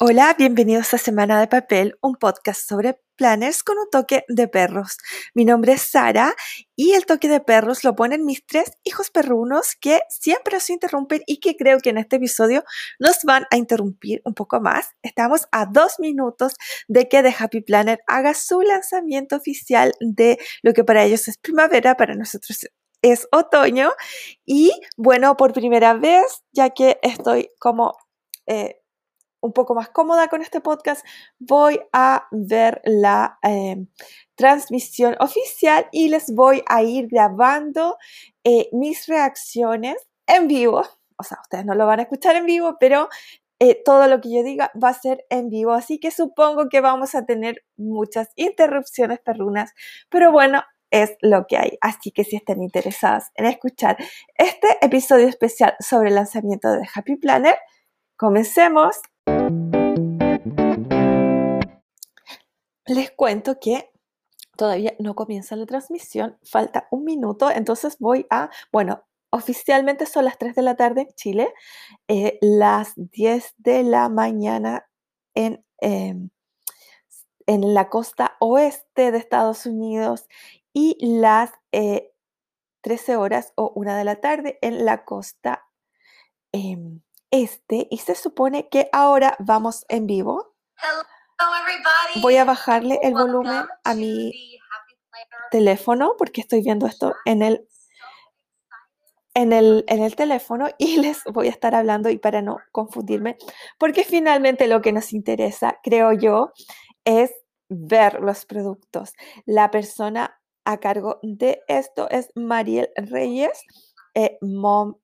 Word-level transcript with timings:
Hola, 0.00 0.34
bienvenidos 0.36 0.92
a 0.92 0.98
Semana 0.98 1.38
de 1.38 1.46
Papel, 1.46 1.96
un 2.02 2.16
podcast 2.16 2.68
sobre 2.68 2.98
planners 3.14 3.62
con 3.62 3.78
un 3.78 3.88
toque 3.90 4.24
de 4.26 4.48
perros. 4.48 4.98
Mi 5.34 5.44
nombre 5.44 5.74
es 5.74 5.82
Sara 5.82 6.34
y 6.74 6.94
el 6.94 7.06
toque 7.06 7.28
de 7.28 7.38
perros 7.38 7.84
lo 7.84 7.94
ponen 7.94 8.24
mis 8.24 8.44
tres 8.44 8.72
hijos 8.82 9.12
perrunos 9.12 9.76
que 9.80 10.00
siempre 10.08 10.58
se 10.58 10.72
interrumpen 10.72 11.22
y 11.28 11.38
que 11.38 11.54
creo 11.56 11.78
que 11.78 11.90
en 11.90 11.98
este 11.98 12.16
episodio 12.16 12.64
nos 12.98 13.22
van 13.22 13.46
a 13.52 13.56
interrumpir 13.56 14.20
un 14.24 14.34
poco 14.34 14.60
más. 14.60 14.88
Estamos 15.02 15.46
a 15.52 15.64
dos 15.66 16.00
minutos 16.00 16.54
de 16.88 17.08
que 17.08 17.22
The 17.22 17.32
Happy 17.38 17.60
Planner 17.60 18.00
haga 18.08 18.34
su 18.34 18.62
lanzamiento 18.62 19.36
oficial 19.36 19.92
de 20.00 20.40
lo 20.62 20.72
que 20.72 20.82
para 20.82 21.04
ellos 21.04 21.28
es 21.28 21.38
primavera, 21.38 21.96
para 21.96 22.16
nosotros 22.16 22.66
es 23.00 23.28
otoño. 23.30 23.92
Y 24.44 24.72
bueno, 24.96 25.36
por 25.36 25.52
primera 25.52 25.94
vez, 25.94 26.42
ya 26.50 26.70
que 26.70 26.98
estoy 27.00 27.50
como... 27.60 27.96
Eh, 28.46 28.80
un 29.44 29.52
poco 29.52 29.74
más 29.74 29.90
cómoda 29.90 30.28
con 30.28 30.42
este 30.42 30.60
podcast, 30.60 31.04
voy 31.38 31.80
a 31.92 32.26
ver 32.30 32.80
la 32.84 33.38
em, 33.42 33.88
transmisión 34.34 35.16
oficial 35.20 35.86
y 35.92 36.08
les 36.08 36.34
voy 36.34 36.62
a 36.66 36.82
ir 36.82 37.08
grabando 37.08 37.98
eh, 38.42 38.68
mis 38.72 39.06
reacciones 39.06 39.96
en 40.26 40.48
vivo. 40.48 40.82
O 41.16 41.22
sea, 41.22 41.38
ustedes 41.42 41.64
no 41.64 41.74
lo 41.74 41.86
van 41.86 42.00
a 42.00 42.04
escuchar 42.04 42.36
en 42.36 42.46
vivo, 42.46 42.76
pero 42.80 43.08
eh, 43.60 43.80
todo 43.84 44.08
lo 44.08 44.20
que 44.20 44.32
yo 44.32 44.42
diga 44.42 44.72
va 44.82 44.88
a 44.88 44.94
ser 44.94 45.24
en 45.30 45.48
vivo. 45.50 45.72
Así 45.72 46.00
que 46.00 46.10
supongo 46.10 46.68
que 46.68 46.80
vamos 46.80 47.14
a 47.14 47.24
tener 47.24 47.64
muchas 47.76 48.30
interrupciones 48.36 49.20
perrunas. 49.20 49.72
Pero 50.08 50.32
bueno, 50.32 50.62
es 50.90 51.16
lo 51.20 51.46
que 51.46 51.56
hay. 51.58 51.78
Así 51.80 52.10
que 52.12 52.24
si 52.24 52.36
están 52.36 52.62
interesadas 52.62 53.30
en 53.34 53.46
escuchar 53.46 53.96
este 54.36 54.68
episodio 54.80 55.28
especial 55.28 55.74
sobre 55.80 56.08
el 56.08 56.14
lanzamiento 56.14 56.72
de 56.72 56.88
Happy 56.94 57.16
Planner, 57.16 57.56
comencemos. 58.16 58.96
Les 62.86 63.10
cuento 63.10 63.58
que 63.58 63.90
todavía 64.56 64.94
no 64.98 65.14
comienza 65.14 65.56
la 65.56 65.66
transmisión, 65.66 66.38
falta 66.42 66.86
un 66.90 67.04
minuto, 67.04 67.50
entonces 67.50 67.98
voy 67.98 68.26
a, 68.30 68.50
bueno, 68.72 69.04
oficialmente 69.30 70.06
son 70.06 70.26
las 70.26 70.38
3 70.38 70.54
de 70.54 70.62
la 70.62 70.76
tarde 70.76 71.02
en 71.02 71.14
Chile, 71.14 71.54
eh, 72.08 72.38
las 72.40 72.92
10 72.96 73.54
de 73.58 73.82
la 73.82 74.08
mañana 74.08 74.86
en, 75.34 75.64
em, 75.78 76.30
en 77.46 77.74
la 77.74 77.88
costa 77.88 78.36
oeste 78.38 79.10
de 79.12 79.18
Estados 79.18 79.66
Unidos 79.66 80.28
y 80.72 80.96
las 81.00 81.50
13 82.82 83.12
eh, 83.12 83.16
horas 83.16 83.52
o 83.56 83.72
1 83.74 83.96
de 83.96 84.04
la 84.04 84.20
tarde 84.20 84.58
en 84.62 84.84
la 84.84 85.04
costa 85.04 85.64
em, 86.52 87.00
este 87.34 87.88
y 87.90 87.98
se 87.98 88.14
supone 88.14 88.68
que 88.68 88.88
ahora 88.92 89.36
vamos 89.40 89.84
en 89.88 90.06
vivo. 90.06 90.54
Voy 92.22 92.36
a 92.36 92.44
bajarle 92.44 93.00
el 93.02 93.12
volumen 93.12 93.64
a 93.82 93.94
mi 93.94 94.32
teléfono 95.50 96.14
porque 96.16 96.42
estoy 96.42 96.62
viendo 96.62 96.86
esto 96.86 97.14
en 97.24 97.42
el, 97.42 97.68
en 99.34 99.52
el, 99.52 99.84
en 99.88 100.02
el 100.02 100.14
teléfono 100.14 100.68
y 100.78 100.96
les 101.00 101.24
voy 101.24 101.48
a 101.48 101.50
estar 101.50 101.74
hablando 101.74 102.08
y 102.08 102.18
para 102.18 102.40
no 102.40 102.58
confundirme, 102.70 103.36
porque 103.78 104.04
finalmente 104.04 104.68
lo 104.68 104.80
que 104.80 104.92
nos 104.92 105.12
interesa, 105.12 105.80
creo 105.82 106.12
yo, 106.12 106.52
es 107.04 107.32
ver 107.68 108.20
los 108.20 108.46
productos. 108.46 109.12
La 109.44 109.72
persona 109.72 110.40
a 110.64 110.78
cargo 110.78 111.18
de 111.22 111.62
esto 111.66 112.08
es 112.10 112.30
Mariel 112.36 112.90
Reyes, 112.96 113.60
eh, 114.14 114.38
Mom 114.40 114.94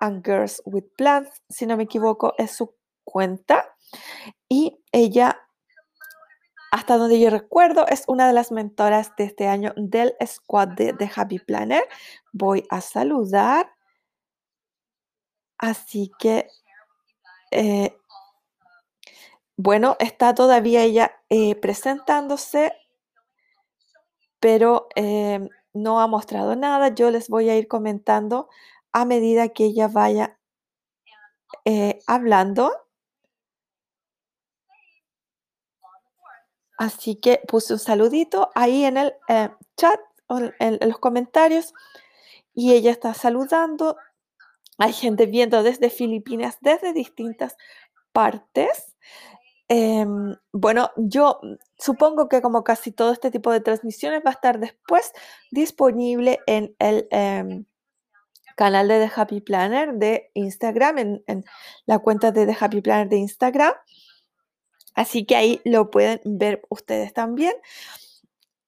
and 0.00 0.24
Girls 0.24 0.62
with 0.64 0.84
Plants, 0.96 1.42
si 1.48 1.66
no 1.66 1.76
me 1.76 1.84
equivoco, 1.84 2.34
es 2.38 2.52
su 2.52 2.74
cuenta. 3.04 3.74
Y 4.48 4.78
ella, 4.92 5.40
hasta 6.70 6.96
donde 6.96 7.20
yo 7.20 7.30
recuerdo, 7.30 7.86
es 7.86 8.04
una 8.06 8.26
de 8.26 8.32
las 8.32 8.52
mentoras 8.52 9.14
de 9.16 9.24
este 9.24 9.48
año 9.48 9.72
del 9.76 10.14
squad 10.24 10.68
de, 10.68 10.92
The 10.92 11.10
Happy 11.14 11.38
Planner. 11.38 11.84
Voy 12.32 12.64
a 12.70 12.80
saludar. 12.80 13.72
Así 15.58 16.12
que, 16.18 16.48
eh, 17.50 17.96
bueno, 19.56 19.96
está 19.98 20.34
todavía 20.34 20.82
ella 20.84 21.16
eh, 21.30 21.56
presentándose, 21.56 22.72
pero 24.38 24.86
eh, 24.94 25.48
no 25.72 26.00
ha 26.00 26.06
mostrado 26.06 26.54
nada. 26.54 26.94
Yo 26.94 27.10
les 27.10 27.28
voy 27.28 27.48
a 27.48 27.56
ir 27.56 27.66
comentando 27.66 28.48
a 28.92 29.04
medida 29.04 29.48
que 29.50 29.64
ella 29.64 29.88
vaya 29.88 30.38
eh, 31.64 32.00
hablando. 32.06 32.72
Así 36.78 37.16
que 37.16 37.40
puse 37.48 37.72
un 37.72 37.78
saludito 37.78 38.50
ahí 38.54 38.84
en 38.84 38.96
el 38.96 39.14
eh, 39.28 39.50
chat, 39.76 39.98
en, 40.60 40.78
los 40.88 40.98
comentarios, 40.98 41.74
y 42.54 42.72
ella 42.72 42.92
está 42.92 43.14
saludando. 43.14 43.96
Hay 44.78 44.92
gente 44.92 45.26
viendo 45.26 45.62
desde 45.62 45.90
Filipinas, 45.90 46.58
desde 46.60 46.92
distintas 46.92 47.56
partes. 48.12 48.96
Em, 49.68 50.36
bueno, 50.52 50.90
yo 50.96 51.40
supongo 51.78 52.28
que 52.28 52.40
como 52.40 52.64
casi 52.64 52.92
todo 52.92 53.12
este 53.12 53.30
tipo 53.30 53.52
de 53.52 53.60
transmisiones 53.60 54.22
va 54.24 54.30
a 54.30 54.34
estar 54.34 54.58
después 54.60 55.12
disponible 55.50 56.38
en 56.46 56.74
el 56.78 57.06
em, 57.10 57.66
canal 58.58 58.88
de 58.88 59.06
The 59.06 59.12
Happy 59.14 59.40
Planner 59.40 59.94
de 59.94 60.32
Instagram, 60.34 60.98
en, 60.98 61.44
la 61.86 62.00
cuenta 62.00 62.32
de 62.32 62.44
The 62.44 62.56
Happy 62.58 62.80
Planner 62.80 63.08
de 63.08 63.18
Instagram. 63.18 63.72
Así 64.94 65.24
que 65.24 65.36
ahí 65.36 65.60
lo 65.64 65.92
pueden 65.92 66.20
ver 66.24 66.66
ustedes 66.68 67.12
también. 67.12 67.54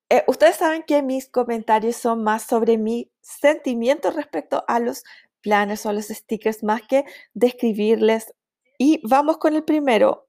Eh, 0.08 0.22
ustedes 0.28 0.56
saben 0.56 0.84
que 0.84 1.02
mis 1.02 1.28
comentarios 1.28 1.96
son 1.96 2.22
más 2.22 2.44
sobre 2.44 2.78
mi 2.78 3.10
sentimiento 3.20 4.12
respecto 4.12 4.64
a 4.68 4.78
los 4.78 5.02
planners 5.40 5.84
o 5.86 5.92
los 5.92 6.06
stickers, 6.06 6.62
más 6.62 6.82
que 6.82 7.04
describirles. 7.34 8.32
Y 8.78 9.00
vamos 9.08 9.38
con 9.38 9.56
el 9.56 9.64
primero. 9.64 10.28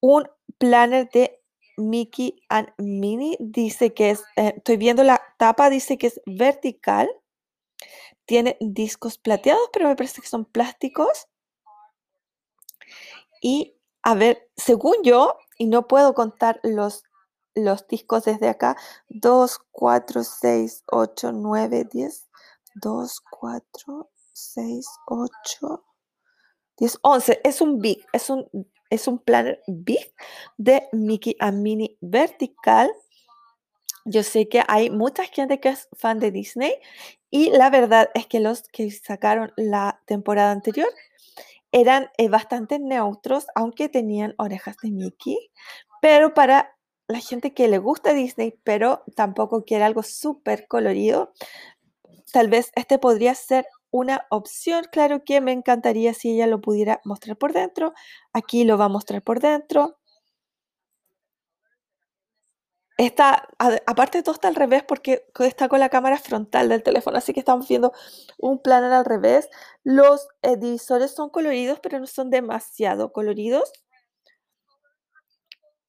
Un 0.00 0.26
planner 0.56 1.10
de 1.10 1.42
Mickey 1.76 2.40
and 2.48 2.70
Minnie 2.78 3.36
dice 3.40 3.92
que 3.92 4.08
es, 4.10 4.24
eh, 4.36 4.54
estoy 4.56 4.78
viendo 4.78 5.04
la 5.04 5.20
tapa, 5.36 5.68
dice 5.68 5.98
que 5.98 6.06
es 6.06 6.20
vertical 6.24 7.10
tiene 8.26 8.56
discos 8.60 9.18
plateados, 9.18 9.68
pero 9.72 9.88
me 9.88 9.96
parece 9.96 10.20
que 10.20 10.28
son 10.28 10.44
plásticos. 10.44 11.28
Y 13.42 13.76
a 14.02 14.14
ver, 14.14 14.48
según 14.56 14.96
yo, 15.02 15.36
y 15.58 15.66
no 15.66 15.86
puedo 15.88 16.14
contar 16.14 16.60
los, 16.62 17.04
discos 17.88 18.24
desde 18.24 18.48
acá, 18.48 18.76
2, 19.08 19.58
4, 19.72 20.24
6, 20.24 20.84
8, 20.86 21.32
9, 21.32 21.88
10, 21.92 22.28
2, 22.76 23.20
4, 23.30 24.10
6, 24.32 24.86
8, 25.06 25.84
10, 26.78 26.98
11. 27.02 27.40
Es 27.44 27.60
un 27.60 27.78
big, 27.80 28.06
es 28.12 28.30
un, 28.30 28.48
es 28.90 29.08
un 29.08 29.18
planner 29.18 29.62
big 29.66 30.14
de 30.56 30.88
Mickey 30.92 31.36
a 31.40 31.50
Minnie 31.50 31.98
vertical. 32.00 32.90
Yo 34.04 34.22
sé 34.22 34.48
que 34.48 34.62
hay 34.66 34.88
mucha 34.88 35.24
gente 35.24 35.60
que 35.60 35.70
es 35.70 35.88
fan 35.92 36.20
de 36.20 36.30
Disney 36.30 36.74
y 37.30 37.50
la 37.50 37.70
verdad 37.70 38.10
es 38.14 38.26
que 38.26 38.40
los 38.40 38.62
que 38.62 38.90
sacaron 38.90 39.52
la 39.56 40.00
temporada 40.06 40.50
anterior 40.50 40.88
eran 41.72 42.10
eh, 42.18 42.28
bastante 42.28 42.78
neutros, 42.78 43.46
aunque 43.54 43.88
tenían 43.88 44.34
orejas 44.38 44.76
de 44.82 44.90
Mickey. 44.90 45.38
Pero 46.02 46.34
para 46.34 46.76
la 47.08 47.20
gente 47.20 47.54
que 47.54 47.68
le 47.68 47.78
gusta 47.78 48.12
Disney, 48.12 48.58
pero 48.64 49.02
tampoco 49.14 49.64
quiere 49.64 49.84
algo 49.84 50.02
súper 50.02 50.66
colorido, 50.68 51.32
tal 52.32 52.48
vez 52.48 52.72
este 52.74 52.98
podría 52.98 53.34
ser 53.34 53.66
una 53.90 54.26
opción. 54.30 54.84
Claro 54.90 55.24
que 55.24 55.40
me 55.40 55.52
encantaría 55.52 56.14
si 56.14 56.32
ella 56.32 56.46
lo 56.46 56.60
pudiera 56.60 57.00
mostrar 57.04 57.36
por 57.36 57.52
dentro. 57.52 57.92
Aquí 58.32 58.64
lo 58.64 58.78
va 58.78 58.86
a 58.86 58.88
mostrar 58.88 59.22
por 59.22 59.40
dentro. 59.40 59.99
Está, 63.00 63.48
aparte 63.86 64.18
de 64.18 64.22
todo 64.22 64.34
está 64.34 64.48
al 64.48 64.54
revés 64.54 64.82
porque 64.82 65.24
está 65.38 65.70
con 65.70 65.80
la 65.80 65.88
cámara 65.88 66.18
frontal 66.18 66.68
del 66.68 66.82
teléfono, 66.82 67.16
así 67.16 67.32
que 67.32 67.40
estamos 67.40 67.66
viendo 67.66 67.94
un 68.36 68.60
planner 68.60 68.92
al 68.92 69.06
revés. 69.06 69.48
Los 69.82 70.28
divisores 70.58 71.14
son 71.14 71.30
coloridos, 71.30 71.80
pero 71.80 71.98
no 71.98 72.06
son 72.06 72.28
demasiado 72.28 73.10
coloridos. 73.10 73.72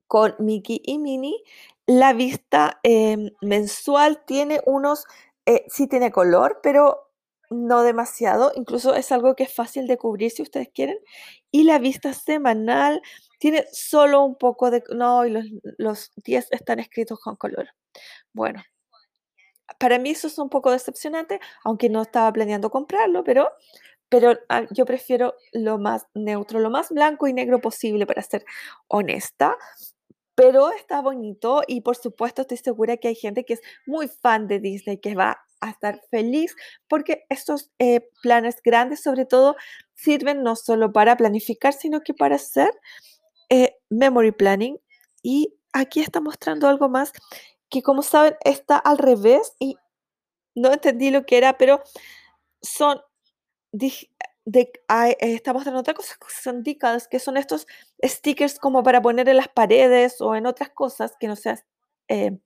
Con 0.08 0.36
Mickey 0.40 0.81
y 0.86 1.00
Minnie, 1.00 1.44
la 1.86 2.13
vista 2.13 2.80
em, 2.81 3.31
mensual 3.42 4.24
tiene 4.25 4.62
unos, 4.66 5.04
eh, 5.46 5.66
sí 5.68 5.88
tiene 5.88 6.13
color, 6.13 6.62
pero 6.63 7.12
no 7.50 7.84
demasiado. 7.84 8.54
Incluso 8.56 8.96
es 8.96 9.12
algo 9.12 9.36
que 9.36 9.44
es 9.44 9.54
fácil 9.54 9.86
de 9.86 9.98
cubrir 9.98 10.31
si 10.31 10.44
ustedes 10.44 10.69
quieren. 10.74 10.98
Y 11.52 11.66
la 11.66 11.78
vista 11.78 12.13
semanal 12.13 13.02
tiene 13.42 13.66
solo 13.72 14.24
un 14.24 14.36
poco 14.36 14.70
de... 14.70 14.84
No, 14.96 15.26
y 15.26 15.34
los, 15.80 16.12
10 16.16 16.50
están 16.52 16.80
escritos 16.80 17.20
con 17.20 17.36
color. 17.36 17.70
Bueno, 18.34 18.62
para 19.80 19.98
mí 19.98 20.12
eso 20.12 20.28
es 20.28 20.38
un 20.38 20.48
poco 20.48 20.70
decepcionante, 20.72 21.40
aunque 21.64 21.90
no 21.90 22.04
estaba 22.04 22.32
planeando 22.32 22.70
comprarlo, 22.70 23.24
pero 23.24 23.50
pero 24.10 24.38
ah, 24.50 24.68
yo 24.72 24.86
prefiero 24.86 25.36
lo 25.54 25.80
más 25.80 26.06
neutro, 26.14 26.60
lo 26.60 26.70
más 26.70 26.90
blanco 26.90 27.28
y 27.28 27.34
negro 27.34 27.62
posible, 27.62 28.06
para 28.06 28.22
ser 28.22 28.46
honesta. 28.88 29.58
Pero 30.36 30.72
está 30.72 31.02
bonito 31.02 31.62
y 31.66 31.82
por 31.82 31.96
supuesto 31.96 32.42
estoy 32.44 32.58
segura 32.58 32.98
que 32.98 33.08
hay 33.08 33.16
gente 33.16 33.46
que 33.46 33.54
es 33.54 33.62
muy 33.88 34.08
fan 34.08 34.48
de 34.48 34.60
Disney, 34.60 35.00
que 35.00 35.16
va 35.16 35.40
a 35.62 35.70
estar 35.72 36.02
feliz 36.12 36.56
porque 36.88 37.24
estos 37.30 37.72
eh, 37.80 38.10
planes 38.22 38.58
grandes 38.64 39.02
sobre 39.02 39.26
todo 39.26 39.56
sirven 39.96 40.44
no 40.44 40.56
solo 40.56 40.92
para 40.92 41.16
planificar, 41.16 41.74
sino 41.74 42.02
que 42.02 42.14
para 42.14 42.36
hacer 42.36 42.72
eh, 43.51 43.77
memory 43.89 44.31
planning. 44.31 44.80
Y 45.21 45.53
aquí 45.74 46.00
está 46.00 46.21
mostrando 46.21 46.68
algo 46.68 46.89
más 46.89 47.13
que 47.69 47.81
como 47.83 48.01
saben 48.01 48.36
está 48.44 48.77
al 48.77 48.98
revés 48.98 49.53
y 49.59 49.77
no 50.56 50.74
entendí 50.74 51.12
lo 51.12 51.25
que 51.25 51.38
era, 51.38 51.57
pero 51.57 51.81
son 52.62 53.01
de, 53.71 53.88
eh, 54.48 55.15
está 55.19 55.53
mostrando 55.53 55.80
otra 55.80 55.94
cosa, 55.94 56.15
son 56.42 56.63
decals, 56.63 57.07
que 57.07 57.19
son 57.19 57.38
estos 57.38 57.68
stickers 58.03 58.59
como 58.59 58.83
para 58.83 59.01
poner 59.01 59.30
en 59.30 59.38
las 59.38 59.48
paredes 59.48 60.19
o 60.21 60.36
en 60.36 60.45
otras 60.45 60.69
cosas 60.69 61.15
que 61.19 61.27
no 61.27 61.36
sean 61.36 61.59
eh, 62.09 62.38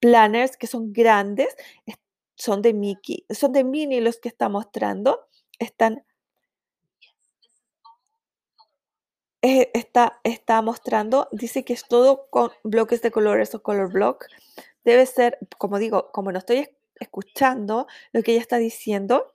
planners, 0.00 0.56
que 0.56 0.66
son 0.66 0.92
grandes, 0.92 1.54
son 2.36 2.62
de 2.62 2.74
Mickey, 2.74 3.24
son 3.30 3.52
de 3.52 3.64
Minnie 3.64 4.02
los 4.02 4.18
que 4.18 4.28
está 4.28 4.48
mostrando, 4.50 5.26
están 5.58 5.94
eh, 5.94 6.04
está, 9.42 10.20
está 10.24 10.60
mostrando, 10.62 11.28
dice 11.32 11.64
que 11.64 11.72
es 11.72 11.86
todo 11.86 12.26
con 12.30 12.50
bloques 12.64 13.02
de 13.02 13.10
colores 13.10 13.54
o 13.54 13.62
color 13.62 13.92
block. 13.92 14.26
Debe 14.84 15.06
ser, 15.06 15.38
como 15.58 15.78
digo, 15.78 16.10
como 16.12 16.32
no 16.32 16.38
estoy 16.38 16.68
escuchando 17.00 17.86
lo 18.12 18.22
que 18.22 18.32
ella 18.32 18.40
está 18.40 18.58
diciendo, 18.58 19.34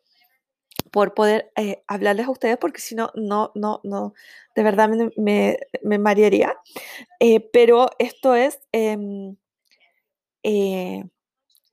por 0.92 1.14
poder 1.14 1.52
eh, 1.56 1.84
hablarles 1.88 2.28
a 2.28 2.32
ustedes, 2.32 2.58
porque 2.58 2.82
si 2.82 2.96
no, 2.96 3.12
no, 3.16 3.52
no, 3.56 3.80
no, 3.84 4.14
de 4.56 4.64
verdad 4.64 4.90
me, 5.18 5.58
marearía. 6.00 6.58
Eh, 7.20 7.40
pero 7.54 7.88
esto 8.00 8.36
es 8.36 8.60
em, 8.72 9.36
eh, 10.44 11.06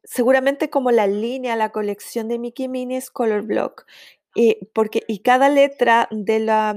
seguramente 0.05 0.71
como 0.71 0.91
la 0.91 1.07
línea, 1.07 1.57
la 1.57 1.71
colección 1.71 2.29
de 2.29 2.39
Mickey 2.39 2.69
Minnie's 2.69 3.11
Color 3.11 3.43
Block. 3.43 3.87
porque, 4.73 5.03
y 5.09 5.21
cada 5.21 5.49
letra 5.49 6.07
de 6.13 6.39
la, 6.39 6.77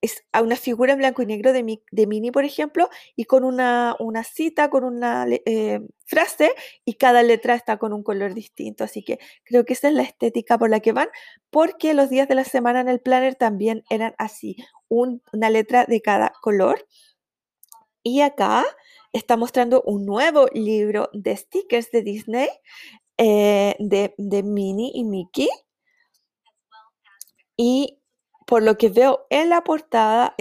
es 0.00 0.24
a 0.32 0.42
una 0.42 0.56
figura 0.56 0.92
en 0.92 0.98
blanco 0.98 1.22
y 1.22 1.26
negro 1.26 1.52
de, 1.52 1.62
mi, 1.62 1.82
de 1.90 2.06
Mini, 2.06 2.30
por 2.30 2.44
ejemplo, 2.44 2.88
y 3.16 3.24
con 3.24 3.44
una, 3.44 3.96
una 3.98 4.24
cita, 4.24 4.70
con 4.70 4.84
una 4.84 5.26
eh, 5.28 5.80
frase, 6.04 6.52
y 6.84 6.94
cada 6.94 7.22
letra 7.22 7.54
está 7.54 7.78
con 7.78 7.92
un 7.92 8.02
color 8.02 8.34
distinto. 8.34 8.84
Así 8.84 9.02
que 9.02 9.18
creo 9.44 9.64
que 9.64 9.72
esa 9.72 9.88
es 9.88 9.94
la 9.94 10.02
estética 10.02 10.58
por 10.58 10.70
la 10.70 10.80
que 10.80 10.92
van, 10.92 11.08
porque 11.50 11.94
los 11.94 12.10
días 12.10 12.28
de 12.28 12.34
la 12.34 12.44
semana 12.44 12.80
en 12.80 12.88
el 12.88 13.00
planner 13.00 13.34
también 13.34 13.84
eran 13.90 14.14
así, 14.18 14.56
una 14.88 15.50
letra 15.50 15.84
de 15.86 16.00
cada 16.00 16.32
color. 16.42 16.86
Y 18.02 18.20
acá 18.20 18.64
está 19.12 19.36
mostrando 19.36 19.82
un 19.82 20.06
nuevo 20.06 20.46
libro 20.52 21.10
de 21.12 21.36
stickers 21.36 21.90
de 21.90 22.02
Disney, 22.02 22.48
eh, 23.18 23.74
de, 23.78 24.14
de 24.18 24.42
Minnie 24.42 24.92
y 24.94 25.04
Mickey. 25.04 25.48
Y 27.56 27.98
por 28.46 28.62
lo 28.62 28.78
que 28.78 28.88
veo 28.88 29.26
en 29.30 29.50
la 29.50 29.62
portada, 29.62 30.34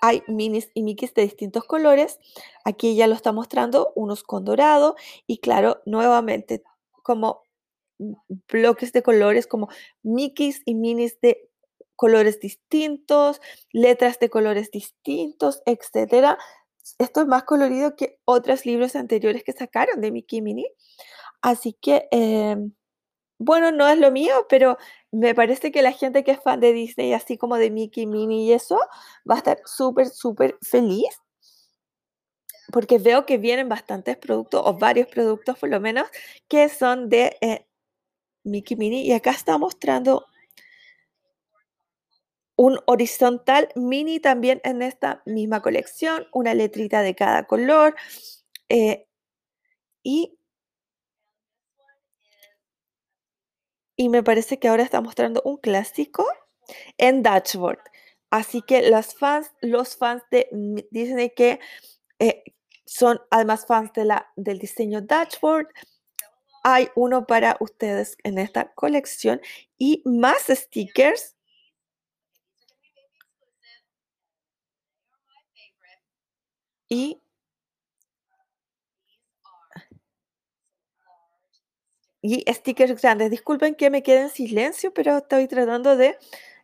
hay 0.00 0.22
minis 0.26 0.70
y 0.74 0.82
mickeys 0.82 1.14
de 1.14 1.22
distintos 1.22 1.64
colores. 1.64 2.18
Aquí 2.64 2.96
ya 2.96 3.06
lo 3.06 3.14
está 3.14 3.32
mostrando, 3.32 3.92
unos 3.94 4.22
con 4.24 4.44
dorado 4.44 4.96
y 5.26 5.38
claro, 5.38 5.80
nuevamente 5.86 6.62
como 7.02 7.44
bloques 8.52 8.92
de 8.92 9.02
colores 9.02 9.46
como 9.46 9.68
mickeys 10.02 10.62
y 10.64 10.74
minis 10.74 11.20
de 11.20 11.48
colores 11.94 12.40
distintos, 12.40 13.40
letras 13.72 14.18
de 14.18 14.28
colores 14.28 14.72
distintos, 14.72 15.62
etc. 15.66 16.36
Esto 16.98 17.20
es 17.20 17.26
más 17.28 17.44
colorido 17.44 17.94
que 17.94 18.18
otros 18.24 18.66
libros 18.66 18.96
anteriores 18.96 19.44
que 19.44 19.52
sacaron 19.52 20.00
de 20.00 20.10
Mickey 20.10 20.40
y 20.40 20.42
Minnie. 20.42 20.74
Así 21.42 21.74
que 21.80 22.08
em, 22.10 22.72
bueno, 23.38 23.72
no 23.72 23.88
es 23.88 23.98
lo 23.98 24.10
mío, 24.10 24.46
pero 24.48 24.78
me 25.12 25.34
parece 25.34 25.70
que 25.70 25.82
la 25.82 25.92
gente 25.92 26.24
que 26.24 26.32
es 26.32 26.40
fan 26.42 26.58
de 26.60 26.72
Disney, 26.72 27.12
así 27.12 27.36
como 27.36 27.56
de 27.58 27.70
Mickey, 27.70 28.06
Minnie 28.06 28.46
y 28.46 28.52
eso, 28.54 28.80
va 29.30 29.34
a 29.34 29.38
estar 29.38 29.60
súper, 29.66 30.08
súper 30.08 30.58
feliz. 30.62 31.20
Porque 32.72 32.98
veo 32.98 33.26
que 33.26 33.36
vienen 33.36 33.68
bastantes 33.68 34.16
productos, 34.16 34.62
o 34.64 34.78
varios 34.78 35.06
productos 35.08 35.58
por 35.58 35.68
lo 35.68 35.80
menos, 35.80 36.08
que 36.48 36.68
son 36.70 37.10
de 37.10 37.36
eh, 37.42 37.66
Mickey, 38.44 38.76
Minnie. 38.76 39.04
Y 39.04 39.12
acá 39.12 39.32
está 39.32 39.58
mostrando 39.58 40.26
un 42.56 42.78
horizontal 42.86 43.68
mini 43.74 44.20
también 44.20 44.60
en 44.64 44.80
esta 44.80 45.22
misma 45.26 45.60
colección, 45.60 46.26
una 46.32 46.54
letrita 46.54 47.02
de 47.02 47.14
cada 47.14 47.44
color. 47.44 47.94
Eh, 48.70 49.06
y 50.02 50.38
y 54.02 54.08
me 54.08 54.24
parece 54.24 54.58
que 54.58 54.66
ahora 54.66 54.82
está 54.82 55.00
mostrando 55.00 55.42
un 55.44 55.58
clásico 55.58 56.26
en 56.98 57.22
Dashboard. 57.22 57.78
Así 58.30 58.60
que 58.60 58.90
los 58.90 59.14
fans, 59.14 59.52
los 59.60 59.96
fans 59.96 60.24
de 60.32 60.48
Disney 60.90 61.30
que 61.30 61.60
eh, 62.18 62.42
son 62.84 63.20
además 63.30 63.64
fans 63.64 63.92
de 63.92 64.04
la, 64.04 64.32
del 64.34 64.58
diseño 64.58 65.02
Dashboard, 65.02 65.68
hay 66.64 66.88
uno 66.96 67.28
para 67.28 67.56
ustedes 67.60 68.16
en 68.24 68.38
esta 68.38 68.72
colección 68.74 69.40
y 69.78 70.02
más 70.04 70.46
stickers. 70.48 71.36
Y 76.88 77.21
y 82.22 82.44
stickers 82.52 83.02
grandes. 83.02 83.30
Disculpen 83.30 83.74
que 83.74 83.90
me 83.90 84.02
quede 84.02 84.22
en 84.22 84.30
silencio, 84.30 84.94
pero 84.94 85.18
estoy 85.18 85.48
tratando 85.48 85.96
de, 85.96 86.16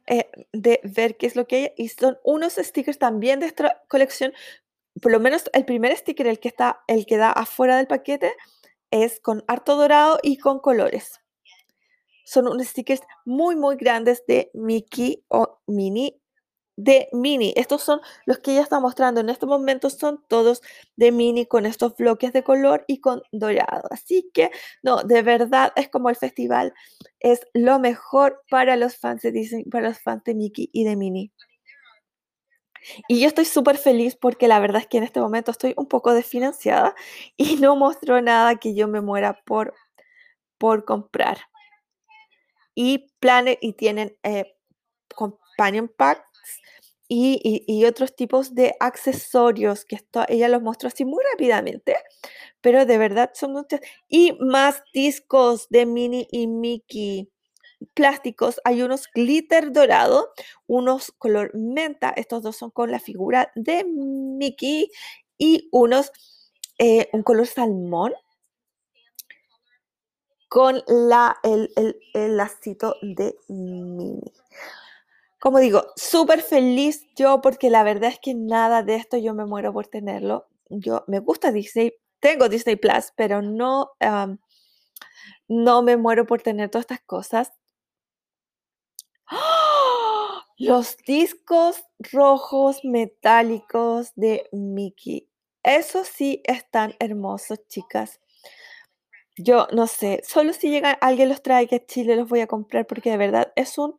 eh, 0.06 0.30
de 0.52 0.80
ver 0.84 1.16
qué 1.16 1.26
es 1.26 1.36
lo 1.36 1.46
que 1.46 1.56
hay. 1.56 1.72
Y 1.76 1.88
son 1.88 2.18
unos 2.24 2.54
stickers 2.54 2.98
también 2.98 3.40
de 3.40 3.46
esta 3.46 3.82
colección. 3.88 4.32
Por 5.02 5.12
lo 5.12 5.20
menos 5.20 5.50
el 5.52 5.64
primer 5.64 5.96
sticker, 5.96 6.28
el 6.28 6.40
que 6.40 6.48
está, 6.48 6.80
el 6.86 7.06
que 7.06 7.16
da 7.16 7.32
afuera 7.32 7.76
del 7.76 7.88
paquete, 7.88 8.32
es 8.90 9.20
con 9.20 9.44
harto 9.48 9.76
dorado 9.76 10.18
y 10.22 10.38
con 10.38 10.60
colores. 10.60 11.20
Son 12.24 12.46
unos 12.46 12.68
stickers 12.68 13.02
muy, 13.24 13.56
muy 13.56 13.76
grandes 13.76 14.24
de 14.26 14.50
Mickey 14.54 15.24
o 15.28 15.60
Minnie 15.66 16.20
de 16.78 17.08
mini. 17.12 17.52
Estos 17.56 17.82
son 17.82 18.00
los 18.24 18.38
que 18.38 18.52
ella 18.52 18.62
está 18.62 18.78
mostrando 18.78 19.20
en 19.20 19.28
este 19.30 19.46
momento, 19.46 19.90
son 19.90 20.24
todos 20.28 20.62
de 20.96 21.10
mini 21.10 21.44
con 21.44 21.66
estos 21.66 21.96
bloques 21.96 22.32
de 22.32 22.44
color 22.44 22.84
y 22.86 23.00
con 23.00 23.20
dorado. 23.32 23.88
Así 23.90 24.30
que, 24.32 24.52
no, 24.82 25.02
de 25.02 25.22
verdad 25.22 25.72
es 25.74 25.88
como 25.88 26.08
el 26.08 26.14
festival, 26.14 26.72
es 27.18 27.40
lo 27.52 27.80
mejor 27.80 28.42
para 28.48 28.76
los 28.76 28.96
fans 28.96 29.22
de 29.22 29.32
Disney, 29.32 29.64
para 29.64 29.88
los 29.88 29.98
fans 29.98 30.22
de 30.22 30.36
Mickey 30.36 30.70
y 30.72 30.84
de 30.84 30.94
Minnie. 30.94 31.32
Y 33.08 33.20
yo 33.20 33.26
estoy 33.26 33.44
súper 33.44 33.76
feliz 33.76 34.14
porque 34.14 34.46
la 34.46 34.60
verdad 34.60 34.80
es 34.82 34.86
que 34.86 34.98
en 34.98 35.04
este 35.04 35.20
momento 35.20 35.50
estoy 35.50 35.74
un 35.76 35.86
poco 35.86 36.14
desfinanciada 36.14 36.94
y 37.36 37.56
no 37.60 37.74
muestro 37.74 38.22
nada 38.22 38.54
que 38.54 38.76
yo 38.76 38.86
me 38.86 39.00
muera 39.00 39.42
por, 39.44 39.74
por 40.58 40.84
comprar. 40.84 41.38
Y 42.76 43.10
planes 43.18 43.58
y 43.60 43.72
tienen 43.72 44.16
eh, 44.22 44.54
companion 45.16 45.88
pack 45.88 46.27
y, 47.08 47.84
otros 47.86 48.14
tipos 48.14 48.54
de 48.54 48.74
accesorios 48.80 49.84
que 49.84 49.96
esto, 49.96 50.24
ella 50.28 50.48
los 50.48 50.62
mostró 50.62 50.88
así 50.88 51.04
muy 51.04 51.24
rápidamente, 51.32 51.96
pero 52.60 52.84
de 52.84 52.98
verdad 52.98 53.30
son 53.34 53.52
muchos. 53.52 53.80
Y 54.08 54.32
más 54.40 54.82
discos 54.92 55.68
de 55.70 55.86
Minnie 55.86 56.28
y 56.30 56.46
Mickey 56.46 57.30
plásticos. 57.94 58.60
Hay 58.64 58.82
unos 58.82 59.08
glitter 59.14 59.72
dorado, 59.72 60.32
unos 60.66 61.12
color 61.12 61.52
menta, 61.54 62.10
estos 62.10 62.42
dos 62.42 62.56
son 62.56 62.70
con 62.70 62.90
la 62.90 62.98
figura 62.98 63.52
de 63.54 63.84
Mickey 63.84 64.90
y 65.38 65.68
unos 65.72 66.12
eh, 66.78 67.08
un 67.12 67.22
color 67.22 67.46
salmón 67.46 68.12
con 70.48 70.82
la, 70.86 71.36
el, 71.42 71.70
el, 71.76 71.98
el 72.14 72.36
lacito 72.36 72.96
de 73.02 73.36
Minnie 73.48 74.32
como 75.38 75.58
digo, 75.58 75.92
súper 75.96 76.42
feliz 76.42 77.06
yo 77.14 77.40
porque 77.40 77.70
la 77.70 77.82
verdad 77.82 78.10
es 78.10 78.18
que 78.20 78.34
nada 78.34 78.82
de 78.82 78.96
esto 78.96 79.16
yo 79.16 79.34
me 79.34 79.46
muero 79.46 79.72
por 79.72 79.86
tenerlo. 79.86 80.48
Yo 80.68 81.04
me 81.06 81.20
gusta 81.20 81.52
Disney, 81.52 81.94
tengo 82.20 82.48
Disney 82.48 82.76
Plus, 82.76 83.12
pero 83.16 83.40
no, 83.42 83.92
no 85.48 85.82
me 85.82 85.96
muero 85.96 86.26
por 86.26 86.42
tener 86.42 86.70
todas 86.70 86.84
estas 86.84 87.00
cosas. 87.00 87.52
¡Ah! 89.26 90.44
Los 90.58 90.96
discos 91.06 91.84
rojos 92.00 92.84
metálicos 92.84 94.12
de 94.16 94.48
Mickey. 94.50 95.28
Eso 95.62 96.02
sí 96.02 96.42
están 96.44 96.94
hermosos, 96.98 97.60
chicas. 97.68 98.20
Yo 99.36 99.68
no 99.72 99.86
sé, 99.86 100.20
solo 100.26 100.52
si 100.52 100.68
llega 100.68 100.90
alguien 100.90 101.28
los 101.28 101.42
trae 101.42 101.68
que 101.68 101.76
a 101.76 101.86
Chile 101.86 102.16
los 102.16 102.28
voy 102.28 102.40
a 102.40 102.48
comprar 102.48 102.88
porque 102.88 103.10
de 103.10 103.18
verdad 103.18 103.52
es 103.54 103.78
un 103.78 103.96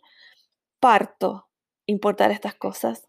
parto 0.79 1.49
importar 1.85 2.31
estas 2.31 2.55
cosas. 2.55 3.07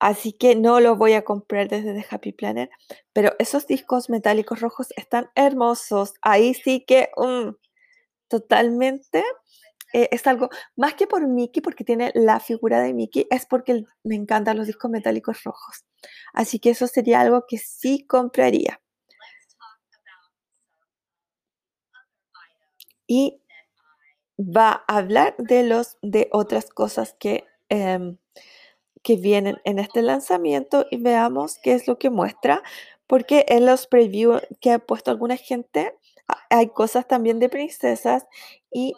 Así 0.00 0.32
que 0.32 0.56
no 0.56 0.80
lo 0.80 0.96
voy 0.96 1.12
a 1.14 1.24
comprar 1.24 1.68
desde 1.68 1.94
The 1.94 2.06
Happy 2.10 2.32
Planner. 2.32 2.70
Pero 3.12 3.34
esos 3.38 3.66
discos 3.66 4.10
metálicos 4.10 4.60
rojos 4.60 4.88
están 4.96 5.30
hermosos. 5.34 6.14
Ahí 6.22 6.54
sí 6.54 6.84
que 6.86 7.10
mm, 7.16 7.50
totalmente 8.28 9.24
eh, 9.92 10.08
es 10.10 10.26
algo, 10.26 10.48
más 10.76 10.94
que 10.94 11.06
por 11.06 11.26
Mickey, 11.28 11.62
porque 11.62 11.84
tiene 11.84 12.12
la 12.14 12.40
figura 12.40 12.80
de 12.80 12.94
Mickey, 12.94 13.26
es 13.30 13.46
porque 13.46 13.84
me 14.04 14.14
encantan 14.16 14.56
los 14.56 14.66
discos 14.66 14.90
metálicos 14.90 15.42
rojos. 15.44 15.84
Así 16.32 16.58
que 16.58 16.70
eso 16.70 16.86
sería 16.86 17.20
algo 17.20 17.44
que 17.48 17.58
sí 17.58 18.06
compraría. 18.06 18.80
Y 23.06 23.41
va 24.42 24.84
a 24.88 24.98
hablar 24.98 25.34
de, 25.38 25.62
los, 25.64 25.98
de 26.02 26.28
otras 26.32 26.70
cosas 26.70 27.14
que, 27.18 27.44
em, 27.68 28.18
que 29.02 29.16
vienen 29.16 29.58
en 29.64 29.78
este 29.78 30.02
lanzamiento 30.02 30.86
y 30.90 30.98
veamos 30.98 31.58
qué 31.62 31.74
es 31.74 31.88
lo 31.88 31.98
que 31.98 32.10
muestra, 32.10 32.62
porque 33.06 33.44
en 33.48 33.66
los 33.66 33.86
previews 33.86 34.42
que 34.60 34.72
ha 34.72 34.78
puesto 34.78 35.10
alguna 35.10 35.36
gente 35.36 35.96
hay 36.50 36.68
cosas 36.68 37.06
también 37.08 37.38
de 37.40 37.48
princesas 37.48 38.26
y 38.70 38.94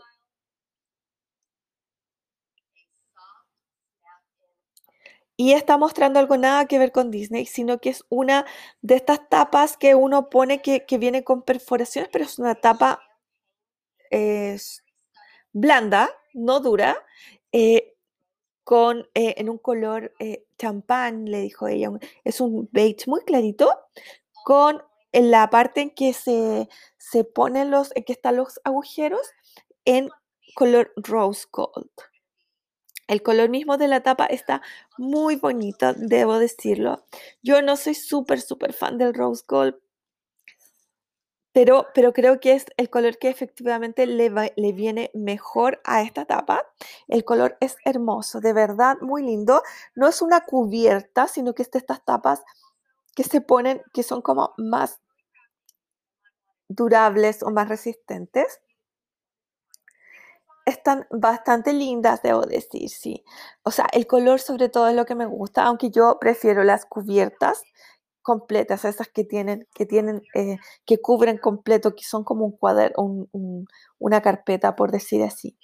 Y 5.36 5.52
está 5.52 5.76
mostrando 5.78 6.20
algo 6.20 6.36
nada 6.36 6.66
que 6.66 6.78
ver 6.78 6.92
con 6.92 7.10
Disney, 7.10 7.44
sino 7.46 7.78
que 7.80 7.90
es 7.90 8.04
una 8.08 8.46
de 8.82 8.94
estas 8.96 9.28
tapas 9.28 9.76
que 9.76 9.94
uno 9.96 10.30
pone 10.30 10.62
que, 10.62 10.84
viene 10.98 11.24
con 11.24 11.42
perforaciones, 11.42 12.08
pero 12.12 12.24
es 12.24 12.38
una 12.38 12.54
tapa 12.54 13.00
blanda, 15.54 16.10
no 16.34 16.60
dura, 16.60 16.96
eh, 17.52 17.96
con, 18.64 19.08
eh, 19.14 19.34
en 19.38 19.48
un 19.48 19.58
color 19.58 20.12
eh, 20.18 20.44
champán, 20.58 21.24
le 21.26 21.40
dijo 21.40 21.68
ella. 21.68 21.90
Es 22.24 22.40
un 22.40 22.68
beige 22.72 23.04
muy 23.06 23.22
clarito, 23.22 23.70
con 24.44 24.82
la 25.12 25.48
parte 25.48 25.80
en 25.80 25.90
que 25.90 26.12
se, 26.12 26.68
se 26.98 27.24
ponen 27.24 27.70
los, 27.70 27.92
en 27.94 28.04
que 28.04 28.12
están 28.12 28.36
los 28.36 28.60
agujeros, 28.64 29.22
en 29.86 30.10
color 30.54 30.92
rose 30.96 31.46
gold. 31.50 31.90
El 33.06 33.22
color 33.22 33.50
mismo 33.50 33.76
de 33.76 33.86
la 33.86 34.02
tapa 34.02 34.24
está 34.26 34.62
muy 34.96 35.36
bonito, 35.36 35.92
debo 35.94 36.38
decirlo. 36.38 37.04
Yo 37.42 37.60
no 37.60 37.76
soy 37.76 37.94
súper, 37.94 38.40
súper 38.40 38.72
fan 38.72 38.96
del 38.96 39.12
rose 39.12 39.44
gold, 39.46 39.76
pero, 41.54 41.86
pero 41.94 42.12
creo 42.12 42.40
que 42.40 42.54
es 42.54 42.66
el 42.76 42.90
color 42.90 43.16
que 43.16 43.28
efectivamente 43.28 44.06
le, 44.06 44.28
le 44.56 44.72
viene 44.72 45.12
mejor 45.14 45.80
a 45.84 46.02
esta 46.02 46.24
tapa. 46.24 46.66
El 47.06 47.24
color 47.24 47.56
es 47.60 47.76
hermoso, 47.84 48.40
de 48.40 48.52
verdad, 48.52 48.96
muy 49.00 49.22
lindo. 49.22 49.62
No 49.94 50.08
es 50.08 50.20
una 50.20 50.40
cubierta, 50.40 51.28
sino 51.28 51.54
que 51.54 51.62
es 51.62 51.70
de 51.70 51.78
estas 51.78 52.04
tapas 52.04 52.42
que 53.14 53.22
se 53.22 53.40
ponen, 53.40 53.82
que 53.92 54.02
son 54.02 54.20
como 54.20 54.52
más 54.58 55.00
durables 56.68 57.44
o 57.44 57.50
más 57.52 57.68
resistentes 57.68 58.60
están 60.64 61.06
bastante 61.10 61.72
lindas, 61.72 62.22
debo 62.22 62.42
decir, 62.42 62.88
sí. 62.88 63.24
O 63.62 63.70
sea, 63.70 63.86
el 63.92 64.06
color 64.06 64.40
sobre 64.40 64.68
todo 64.68 64.88
es 64.88 64.94
lo 64.94 65.04
que 65.04 65.14
me 65.14 65.26
gusta, 65.26 65.64
aunque 65.64 65.90
yo 65.90 66.18
prefiero 66.18 66.64
las 66.64 66.86
cubiertas 66.86 67.62
completas, 68.24 68.84
esas 68.84 69.08
que 69.08 69.22
tienen, 69.24 69.68
que 69.74 69.86
tienen, 69.86 70.22
eh, 70.34 70.58
que 70.84 70.98
cubren 70.98 71.38
completo, 71.38 71.94
que 71.94 72.02
son 72.02 72.24
como 72.24 72.46
un 72.46 72.52
cuadro, 72.56 72.92
una 73.98 74.20
carpeta, 74.22 74.74
por 74.74 74.90
decir 74.90 75.22
así. 75.22 75.56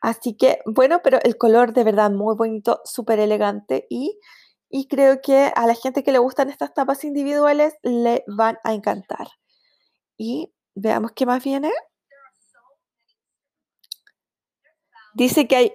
Así 0.00 0.34
que, 0.34 0.60
bueno, 0.64 1.00
pero 1.04 1.18
el 1.22 1.36
color 1.36 1.74
de 1.74 1.84
verdad 1.84 2.10
muy 2.10 2.34
bonito, 2.34 2.80
súper 2.84 3.20
elegante 3.20 3.86
y, 3.90 4.18
y 4.70 4.88
creo 4.88 5.20
que 5.20 5.52
a 5.54 5.66
la 5.66 5.74
gente 5.74 6.02
que 6.02 6.12
le 6.12 6.18
gustan 6.18 6.48
estas 6.48 6.72
tapas 6.72 7.04
individuales 7.04 7.74
le 7.82 8.24
van 8.26 8.58
a 8.64 8.72
encantar. 8.72 9.28
Y 10.16 10.52
veamos 10.74 11.12
qué 11.12 11.26
más 11.26 11.44
viene. 11.44 11.70
Dice 15.14 15.46
que 15.48 15.56
hay, 15.56 15.72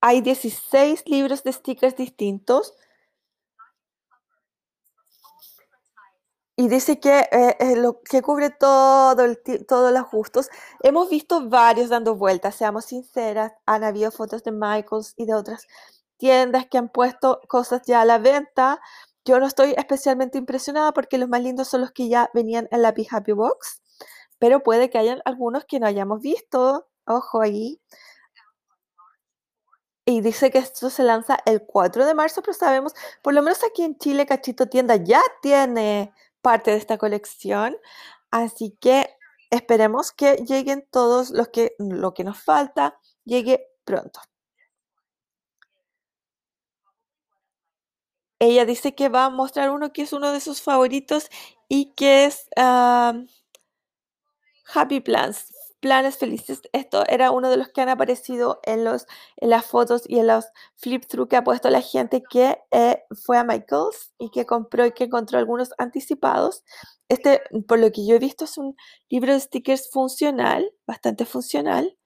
hay 0.00 0.20
16 0.20 1.06
libros 1.06 1.42
de 1.42 1.52
stickers 1.52 1.96
distintos. 1.96 2.74
Y 6.60 6.66
dice 6.66 6.98
que, 6.98 7.20
eh, 7.30 7.56
eh, 7.60 7.76
lo, 7.76 8.02
que 8.02 8.20
cubre 8.20 8.50
todo 8.50 9.22
el, 9.22 9.38
todos 9.68 9.92
los 9.92 10.10
gustos. 10.10 10.50
Hemos 10.82 11.08
visto 11.08 11.48
varios 11.48 11.88
dando 11.88 12.16
vueltas, 12.16 12.56
seamos 12.56 12.86
sinceras. 12.86 13.52
Han 13.64 13.84
habido 13.84 14.10
fotos 14.10 14.42
de 14.42 14.50
Michaels 14.50 15.14
y 15.16 15.26
de 15.26 15.34
otras 15.34 15.68
tiendas 16.16 16.66
que 16.66 16.76
han 16.76 16.88
puesto 16.88 17.40
cosas 17.46 17.82
ya 17.86 18.00
a 18.00 18.04
la 18.04 18.18
venta. 18.18 18.80
Yo 19.24 19.38
no 19.38 19.46
estoy 19.46 19.72
especialmente 19.76 20.36
impresionada 20.36 20.90
porque 20.92 21.16
los 21.16 21.28
más 21.28 21.42
lindos 21.42 21.68
son 21.68 21.82
los 21.82 21.92
que 21.92 22.08
ya 22.08 22.28
venían 22.34 22.66
en 22.72 22.82
la 22.82 22.90
Be 22.90 23.06
Happy 23.08 23.30
Box, 23.30 23.80
pero 24.40 24.64
puede 24.64 24.90
que 24.90 24.98
hayan 24.98 25.22
algunos 25.26 25.64
que 25.64 25.78
no 25.78 25.86
hayamos 25.86 26.20
visto. 26.20 26.88
Ojo 27.06 27.40
ahí. 27.40 27.80
Y 30.04 30.22
dice 30.22 30.50
que 30.50 30.58
esto 30.58 30.90
se 30.90 31.04
lanza 31.04 31.38
el 31.44 31.62
4 31.64 32.04
de 32.04 32.14
marzo, 32.14 32.42
pero 32.42 32.54
sabemos, 32.54 32.94
por 33.22 33.32
lo 33.32 33.42
menos 33.42 33.62
aquí 33.62 33.84
en 33.84 33.96
Chile, 33.96 34.26
Cachito 34.26 34.66
Tienda 34.66 34.96
ya 34.96 35.22
tiene 35.40 36.12
parte 36.42 36.70
de 36.72 36.78
esta 36.78 36.98
colección. 36.98 37.76
Así 38.30 38.76
que 38.80 39.08
esperemos 39.50 40.12
que 40.12 40.36
lleguen 40.36 40.86
todos 40.90 41.30
los 41.30 41.48
que 41.48 41.74
lo 41.78 42.14
que 42.14 42.24
nos 42.24 42.38
falta 42.42 42.98
llegue 43.24 43.66
pronto. 43.84 44.20
Ella 48.40 48.64
dice 48.64 48.94
que 48.94 49.08
va 49.08 49.26
a 49.26 49.30
mostrar 49.30 49.70
uno 49.70 49.92
que 49.92 50.02
es 50.02 50.12
uno 50.12 50.32
de 50.32 50.40
sus 50.40 50.62
favoritos 50.62 51.28
y 51.68 51.92
que 51.94 52.26
es 52.26 52.48
ah, 52.56 53.14
Happy 54.72 55.00
Plans 55.00 55.52
planes 55.80 56.18
felices. 56.18 56.62
Esto 56.72 57.04
era 57.08 57.30
uno 57.30 57.50
de 57.50 57.56
los 57.56 57.68
que 57.68 57.80
han 57.80 57.88
aparecido 57.88 58.60
en, 58.64 58.84
los, 58.84 59.06
en 59.36 59.50
las 59.50 59.66
fotos 59.66 60.02
y 60.06 60.18
en 60.18 60.26
los 60.26 60.46
flip-through 60.76 61.28
que 61.28 61.36
ha 61.36 61.44
puesto 61.44 61.70
la 61.70 61.80
gente 61.80 62.22
que 62.28 62.58
eh, 62.70 63.04
fue 63.24 63.38
a 63.38 63.44
Michaels 63.44 64.12
y 64.18 64.30
que 64.30 64.46
compró 64.46 64.86
y 64.86 64.92
que 64.92 65.04
encontró 65.04 65.38
algunos 65.38 65.70
anticipados. 65.78 66.64
Este, 67.08 67.42
por 67.66 67.78
lo 67.78 67.90
que 67.92 68.06
yo 68.06 68.16
he 68.16 68.18
visto, 68.18 68.44
es 68.44 68.58
un 68.58 68.76
libro 69.08 69.32
de 69.32 69.40
stickers 69.40 69.90
funcional, 69.90 70.70
bastante 70.86 71.24
funcional. 71.24 71.96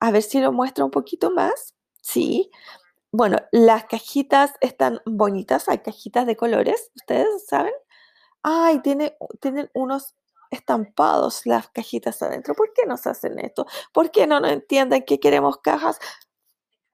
A 0.00 0.10
ver 0.10 0.22
si 0.22 0.40
lo 0.40 0.52
muestra 0.52 0.84
un 0.84 0.90
poquito 0.90 1.30
más. 1.30 1.74
Sí. 2.02 2.50
Bueno, 3.12 3.38
las 3.52 3.84
cajitas 3.86 4.52
están 4.60 5.00
bonitas, 5.04 5.68
hay 5.68 5.78
cajitas 5.78 6.26
de 6.26 6.36
colores, 6.36 6.90
ustedes 6.96 7.46
saben. 7.46 7.72
Ay, 8.42 8.80
tiene, 8.82 9.16
tienen 9.40 9.70
unos 9.74 10.14
estampados 10.50 11.46
las 11.46 11.68
cajitas 11.68 12.22
adentro. 12.22 12.54
¿Por 12.54 12.72
qué 12.72 12.86
nos 12.86 13.06
hacen 13.06 13.38
esto? 13.38 13.66
¿Por 13.92 14.10
qué 14.10 14.26
no 14.26 14.40
nos 14.40 14.50
entienden 14.52 15.04
que 15.04 15.20
queremos 15.20 15.58
cajas 15.58 15.98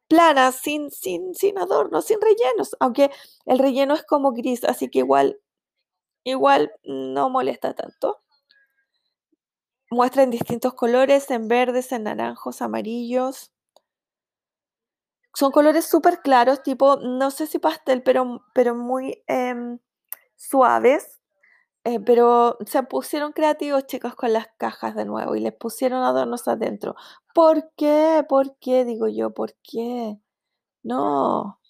planas, 0.08 0.56
sin, 0.56 0.90
sin, 0.90 1.34
sin 1.34 1.58
adornos, 1.58 2.04
sin 2.06 2.20
rellenos? 2.20 2.76
Aunque 2.80 3.10
el 3.46 3.58
relleno 3.58 3.94
es 3.94 4.04
como 4.04 4.32
gris, 4.32 4.64
así 4.64 4.88
que 4.90 5.00
igual, 5.00 5.40
igual 6.25 6.72
no 6.84 7.30
molesta 7.30 7.75
tanto. 7.75 8.22
Muestra 9.90 10.22
en 10.25 10.30
distintos 10.30 10.75
colores, 10.75 11.30
en 11.30 11.48
verdes, 11.48 11.92
en 11.92 12.04
naranjos, 12.04 12.60
amarillos. 12.60 13.52
Son 15.34 15.52
colores 15.52 15.84
súper 15.84 16.20
claros, 16.22 16.62
tipo, 16.62 16.96
no 16.96 17.30
sé 17.30 17.46
si 17.46 17.58
pastel, 17.58 18.02
pero, 18.02 18.42
pero 18.54 18.75
muy 18.75 19.22
em, 19.28 19.78
suaves. 20.34 21.20
Eh, 21.88 22.00
pero 22.00 22.59
se 22.66 22.83
pusieron 22.83 23.31
creativos, 23.33 23.87
chicos, 23.87 24.16
con 24.16 24.33
las 24.33 24.49
cajas 24.59 24.97
de 24.97 25.05
nuevo 25.05 25.37
y 25.37 25.40
les 25.40 25.55
pusieron 25.55 26.02
adornos 26.02 26.49
adentro. 26.49 26.97
¿Por 27.33 27.71
qué? 27.76 28.25
¿Por 28.28 28.57
qué? 28.59 28.85
Digo 28.85 29.07
yo, 29.07 29.31
¿por 29.31 29.55
qué? 29.62 30.19
No. 30.83 31.61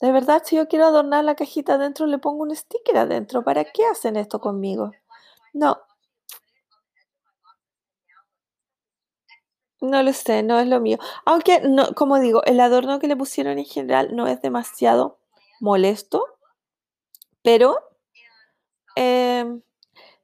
De 0.00 0.12
verdad, 0.12 0.42
si 0.44 0.56
yo 0.56 0.66
quiero 0.66 0.86
adornar 0.86 1.24
la 1.24 1.34
cajita 1.34 1.74
adentro, 1.74 2.06
le 2.06 2.18
pongo 2.18 2.42
un 2.42 2.56
sticker 2.56 2.96
adentro. 2.96 3.44
¿Para 3.44 3.64
qué 3.64 3.84
hacen 3.84 4.16
esto 4.16 4.40
conmigo? 4.40 4.90
No. 5.52 5.78
No 9.82 10.02
lo 10.02 10.12
sé, 10.14 10.42
no 10.42 10.58
es 10.58 10.66
lo 10.68 10.80
mío. 10.80 10.98
Aunque, 11.26 11.60
no, 11.60 11.94
como 11.94 12.18
digo, 12.18 12.42
el 12.44 12.60
adorno 12.60 12.98
que 12.98 13.08
le 13.08 13.16
pusieron 13.16 13.58
en 13.58 13.64
general 13.66 14.16
no 14.16 14.26
es 14.26 14.40
demasiado 14.40 15.18
molesto, 15.60 16.24
pero 17.42 17.89
Em, 18.96 19.62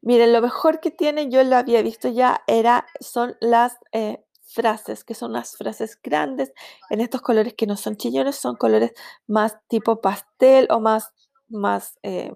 miren, 0.03 0.33
lo 0.33 0.43
mejor 0.43 0.81
que 0.81 0.91
tiene, 0.91 1.31
yo 1.31 1.43
lo 1.45 1.57
había 1.57 1.83
visto 1.83 2.09
ya, 2.09 2.43
era, 2.47 2.87
son 3.01 3.37
las 3.41 3.79
eh, 3.93 4.25
frases, 4.43 5.05
que 5.05 5.15
son 5.15 5.33
las 5.33 5.57
frases 5.57 5.99
grandes 6.03 6.53
en 6.91 7.01
estos 7.01 7.23
colores 7.23 7.55
que 7.55 7.67
no 7.67 7.77
son 7.77 7.97
chillones, 7.97 8.37
son 8.37 8.57
colores 8.57 8.93
más 9.27 9.57
tipo 9.69 10.01
pastel 10.01 10.69
o 10.71 10.81
más, 10.81 11.13
más 11.49 11.99
eh, 12.03 12.33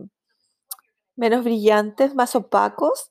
menos 1.16 1.44
brillantes, 1.44 2.14
más 2.14 2.34
opacos. 2.34 3.10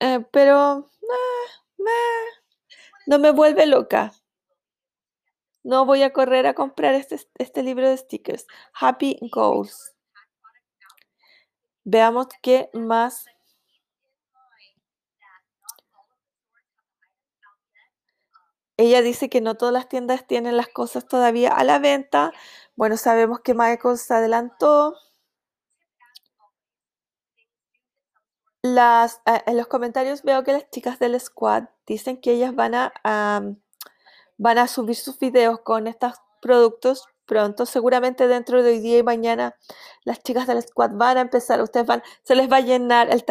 Eh, 0.00 0.24
pero 0.30 0.90
No 3.06 3.18
me 3.18 3.30
vuelve 3.30 3.66
loca. 3.66 4.12
No 5.64 5.84
voy 5.84 6.02
a 6.02 6.12
correr 6.12 6.46
a 6.46 6.54
comprar 6.54 6.94
este, 6.94 7.18
este 7.38 7.62
libro 7.62 7.88
de 7.88 7.96
stickers. 7.96 8.46
Happy 8.78 9.18
Goals. 9.32 9.97
Veamos 11.90 12.26
qué 12.42 12.68
más. 12.74 13.24
Ella 18.76 19.00
dice 19.00 19.30
que 19.30 19.40
no 19.40 19.54
todas 19.54 19.72
las 19.72 19.88
tiendas 19.88 20.26
tienen 20.26 20.58
las 20.58 20.68
cosas 20.68 21.08
todavía 21.08 21.50
a 21.50 21.64
la 21.64 21.78
venta. 21.78 22.34
Bueno, 22.76 22.98
sabemos 22.98 23.40
que 23.40 23.54
Michael 23.54 23.96
se 23.96 24.12
adelantó. 24.12 24.96
Las, 28.60 29.22
eh, 29.24 29.42
en 29.46 29.56
los 29.56 29.66
comentarios 29.68 30.22
veo 30.24 30.44
que 30.44 30.52
las 30.52 30.68
chicas 30.68 30.98
del 30.98 31.18
squad 31.18 31.70
dicen 31.86 32.20
que 32.20 32.32
ellas 32.32 32.54
van 32.54 32.74
a, 32.74 32.92
van 34.36 34.58
a 34.58 34.68
subir 34.68 34.96
sus 34.96 35.18
videos 35.18 35.60
con 35.60 35.86
estos 35.86 36.16
productos 36.42 37.08
pronto. 37.28 37.66
Seguramente 37.66 38.26
dentro 38.26 38.62
de 38.62 38.72
hoy 38.72 38.80
día 38.80 38.98
y 38.98 39.02
mañana 39.04 39.54
las 40.04 40.22
chicas 40.22 40.46
del 40.46 40.62
squad 40.62 40.92
van 40.94 41.18
a 41.18 41.20
empezar. 41.20 41.62
Ustedes 41.62 41.86
van, 41.86 42.02
se 42.24 42.34
les 42.34 42.50
va 42.50 42.56
a 42.56 42.60
llenar 42.60 43.10
el 43.10 43.24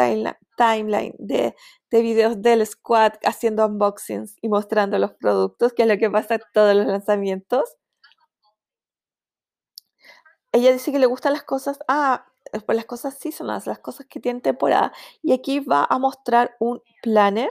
timeline 0.57 1.15
de 1.17 1.55
de 1.91 2.01
videos 2.01 2.41
del 2.41 2.65
squad 2.65 3.13
haciendo 3.23 3.65
unboxings 3.65 4.35
y 4.41 4.49
mostrando 4.49 4.99
los 4.99 5.13
productos, 5.13 5.73
que 5.73 5.83
es 5.83 5.87
lo 5.87 5.97
que 5.97 6.09
pasa 6.09 6.35
en 6.35 6.41
todos 6.53 6.75
los 6.75 6.85
lanzamientos. 6.87 7.75
Ella 10.51 10.71
dice 10.71 10.91
que 10.91 10.99
le 10.99 11.05
gustan 11.05 11.33
las 11.33 11.43
cosas, 11.43 11.79
ah, 11.87 12.25
pues 12.65 12.75
las 12.75 12.85
cosas 12.85 13.17
seasonales, 13.17 13.67
las 13.67 13.79
cosas 13.79 14.07
que 14.07 14.19
tienen 14.19 14.41
temporada. 14.41 14.91
Y 15.21 15.33
aquí 15.33 15.59
va 15.59 15.85
a 15.89 15.99
mostrar 15.99 16.55
un 16.59 16.81
planner 17.01 17.49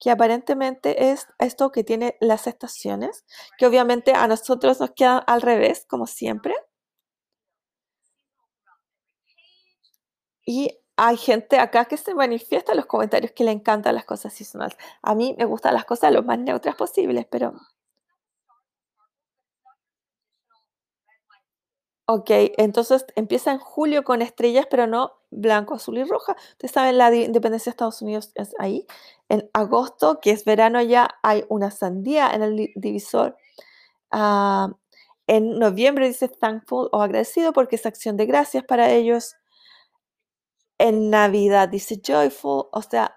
que 0.00 0.10
aparentemente 0.10 1.10
es 1.10 1.26
esto 1.38 1.70
que 1.72 1.84
tiene 1.84 2.16
las 2.20 2.46
estaciones, 2.46 3.24
que 3.58 3.66
obviamente 3.66 4.12
a 4.12 4.28
nosotros 4.28 4.80
nos 4.80 4.90
queda 4.92 5.18
al 5.18 5.42
revés, 5.42 5.86
como 5.88 6.06
siempre. 6.06 6.54
Y 10.44 10.78
hay 10.96 11.16
gente 11.16 11.58
acá 11.58 11.84
que 11.86 11.96
se 11.96 12.14
manifiesta 12.14 12.72
en 12.72 12.78
los 12.78 12.86
comentarios 12.86 13.32
que 13.32 13.44
le 13.44 13.50
encantan 13.50 13.94
las 13.94 14.04
cosas 14.04 14.32
seasonales. 14.32 14.76
A 15.02 15.14
mí 15.14 15.34
me 15.38 15.44
gustan 15.44 15.74
las 15.74 15.84
cosas 15.84 16.12
lo 16.12 16.22
más 16.22 16.38
neutras 16.38 16.76
posibles, 16.76 17.26
pero... 17.30 17.52
Ok, 22.08 22.30
entonces 22.56 23.04
empieza 23.16 23.50
en 23.50 23.58
julio 23.58 24.04
con 24.04 24.22
estrellas, 24.22 24.66
pero 24.70 24.86
no 24.86 25.12
blanco, 25.30 25.74
azul 25.74 25.98
y 25.98 26.04
roja. 26.04 26.36
Ustedes 26.52 26.70
saben, 26.70 26.98
la 26.98 27.12
independencia 27.14 27.70
de 27.70 27.74
Estados 27.74 28.00
Unidos 28.00 28.30
es 28.36 28.54
ahí. 28.60 28.86
En 29.28 29.50
agosto, 29.52 30.20
que 30.20 30.30
es 30.30 30.44
verano 30.44 30.80
ya, 30.82 31.18
hay 31.22 31.44
una 31.48 31.72
sandía 31.72 32.30
en 32.32 32.42
el 32.42 32.70
divisor. 32.76 33.36
Ah, 34.12 34.72
en 35.26 35.58
noviembre 35.58 36.06
dice 36.08 36.28
thankful 36.28 36.88
o 36.92 37.02
agradecido 37.02 37.52
porque 37.52 37.76
es 37.76 37.86
acción 37.86 38.16
de 38.16 38.26
gracias 38.26 38.64
para 38.64 38.90
ellos 38.92 39.34
en 40.78 41.10
Navidad 41.10 41.68
dice 41.68 42.00
joyful, 42.04 42.66
o 42.72 42.82
sea, 42.82 43.16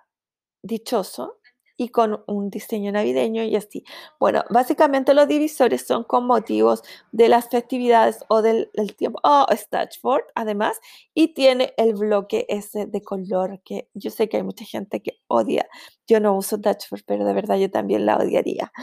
dichoso, 0.61 1.38
y 1.79 1.89
con 1.89 2.23
un 2.27 2.49
diseño 2.49 2.91
navideño 2.91 3.41
y 3.43 3.55
así. 3.55 3.85
Bueno, 4.19 4.43
básicamente 4.49 5.13
los 5.13 5.29
divisores 5.29 5.87
son 5.87 6.03
con 6.03 6.27
motivos 6.27 6.83
de 7.13 7.29
las 7.29 7.49
festividades 7.49 8.19
o 8.27 8.41
del, 8.41 8.69
tiempo. 8.97 9.21
Oh, 9.23 9.45
Dashboard, 9.71 10.25
además, 10.35 10.77
y 11.13 11.33
tiene 11.33 11.73
el 11.77 11.93
bloque 11.95 12.45
ese 12.49 12.85
de 12.85 13.01
color 13.01 13.61
que 13.63 13.87
yo 13.93 14.11
sé 14.11 14.27
que 14.27 14.37
hay 14.37 14.43
mucha 14.43 14.65
gente 14.65 15.01
que 15.01 15.19
odia. 15.27 15.69
Yo 16.05 16.19
no 16.19 16.35
uso 16.35 16.57
Dashboard, 16.57 17.03
pero 17.05 17.23
de 17.23 17.33
verdad 17.33 17.55
yo 17.57 17.71
también 17.71 18.05
la 18.05 18.17
odiaría. 18.17 18.73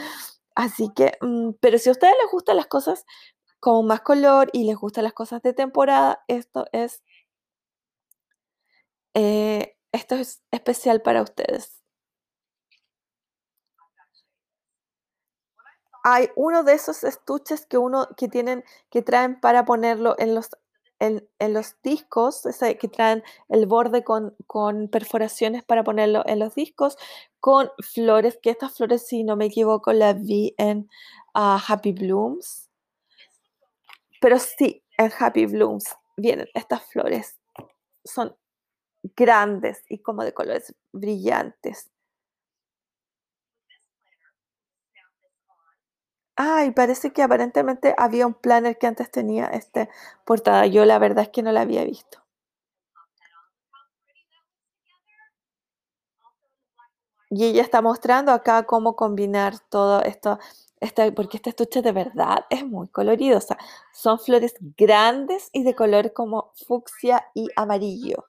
Así 0.55 0.89
que, 0.95 1.13
mm, 1.21 1.51
pero 1.61 1.77
si 1.77 1.89
a 1.89 1.91
ustedes 1.91 2.15
les 2.21 2.31
gustan 2.31 2.57
las 2.57 2.67
cosas 2.67 3.05
con 3.59 3.85
más 3.87 4.01
color 4.01 4.49
y 4.53 4.63
les 4.65 4.75
gustan 4.77 5.03
las 5.03 5.13
cosas 5.13 5.41
de 5.43 5.53
temporada, 5.53 6.23
esto 6.27 6.65
es 6.71 7.03
eh, 9.13 9.75
esto 9.91 10.15
es 10.15 10.41
especial 10.51 11.01
para 11.01 11.21
ustedes. 11.21 11.76
Hay 16.09 16.29
uno 16.37 16.63
de 16.63 16.71
esos 16.71 17.03
estuches 17.03 17.65
que 17.65 17.77
uno 17.77 18.07
que 18.15 18.29
tienen 18.29 18.63
que 18.89 19.01
traen 19.01 19.41
para 19.41 19.65
ponerlo 19.65 20.15
en 20.17 20.35
los 20.35 20.51
en, 20.99 21.27
los 21.53 21.75
discos, 21.83 22.43
que 22.79 22.87
traen 22.87 23.23
el 23.49 23.65
borde 23.65 24.05
con, 24.05 24.33
con, 24.47 24.87
perforaciones 24.87 25.65
para 25.65 25.83
ponerlo 25.83 26.23
en 26.25 26.39
los 26.39 26.55
discos, 26.55 26.97
con 27.41 27.69
flores, 27.83 28.39
que 28.41 28.51
estas 28.51 28.73
flores, 28.73 29.05
si 29.05 29.25
no 29.25 29.35
me 29.35 29.47
equivoco, 29.47 29.91
las 29.91 30.23
vi 30.23 30.55
en 30.57 30.89
ah, 31.33 31.61
Happy 31.67 31.91
Blooms. 31.91 32.69
Pero 34.21 34.39
sí, 34.39 34.81
en 34.97 35.11
Happy 35.19 35.45
Blooms 35.45 35.93
vienen 36.15 36.47
estas 36.53 36.85
flores. 36.85 37.37
Son 38.05 38.33
grandes 39.15 39.83
y 39.89 39.99
como 39.99 40.23
de 40.23 40.33
colores 40.33 40.73
brillantes. 40.93 41.91
Ay, 46.37 46.71
parece 46.71 47.11
que 47.11 47.21
aparentemente 47.21 47.93
había 47.97 48.25
un 48.27 48.33
planner 48.33 48.77
que 48.77 48.87
antes 48.87 49.11
tenía 49.11 49.47
este 49.47 49.89
portada. 50.23 50.65
Yo 50.65 50.85
la 50.85 50.99
verdad 50.99 51.23
es 51.25 51.29
que 51.29 51.43
no 51.43 51.51
la 51.51 51.61
había 51.61 51.83
visto. 51.83 52.19
Y 57.29 57.45
ella 57.45 57.61
está 57.61 57.81
mostrando 57.81 58.31
acá 58.31 58.63
cómo 58.63 58.95
combinar 58.95 59.59
todo 59.69 60.01
esto, 60.01 60.39
este, 60.79 61.11
porque 61.11 61.37
este 61.37 61.49
estuche 61.49 61.81
de 61.81 61.91
verdad 61.91 62.45
es 62.49 62.65
muy 62.65 62.87
colorido. 62.87 63.37
O 63.37 63.41
sea, 63.41 63.57
son 63.93 64.19
flores 64.19 64.55
grandes 64.77 65.49
y 65.51 65.63
de 65.63 65.75
color 65.75 66.13
como 66.13 66.53
fucsia 66.67 67.25
y 67.33 67.47
amarillo. 67.55 68.25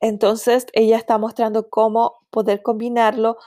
Entonces, 0.00 0.66
ella 0.74 0.98
está 0.98 1.18
mostrando 1.18 1.70
cómo 1.70 2.20
poder 2.30 2.62
combinarlo 2.62 3.38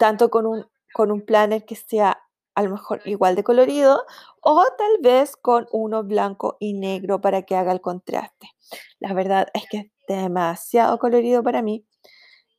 tanto 0.00 0.30
con 0.30 0.46
un, 0.46 0.66
con 0.94 1.12
un 1.12 1.22
planner 1.22 1.66
que 1.66 1.76
sea 1.76 2.23
a 2.54 2.62
lo 2.62 2.70
mejor 2.70 3.02
igual 3.04 3.34
de 3.34 3.44
colorido 3.44 4.04
o 4.40 4.62
tal 4.78 4.98
vez 5.02 5.36
con 5.36 5.66
uno 5.72 6.04
blanco 6.04 6.56
y 6.60 6.74
negro 6.74 7.20
para 7.20 7.42
que 7.42 7.56
haga 7.56 7.72
el 7.72 7.80
contraste. 7.80 8.48
La 9.00 9.12
verdad 9.14 9.48
es 9.54 9.64
que 9.70 9.78
es 9.78 9.86
demasiado 10.08 10.98
colorido 10.98 11.42
para 11.42 11.62
mí 11.62 11.86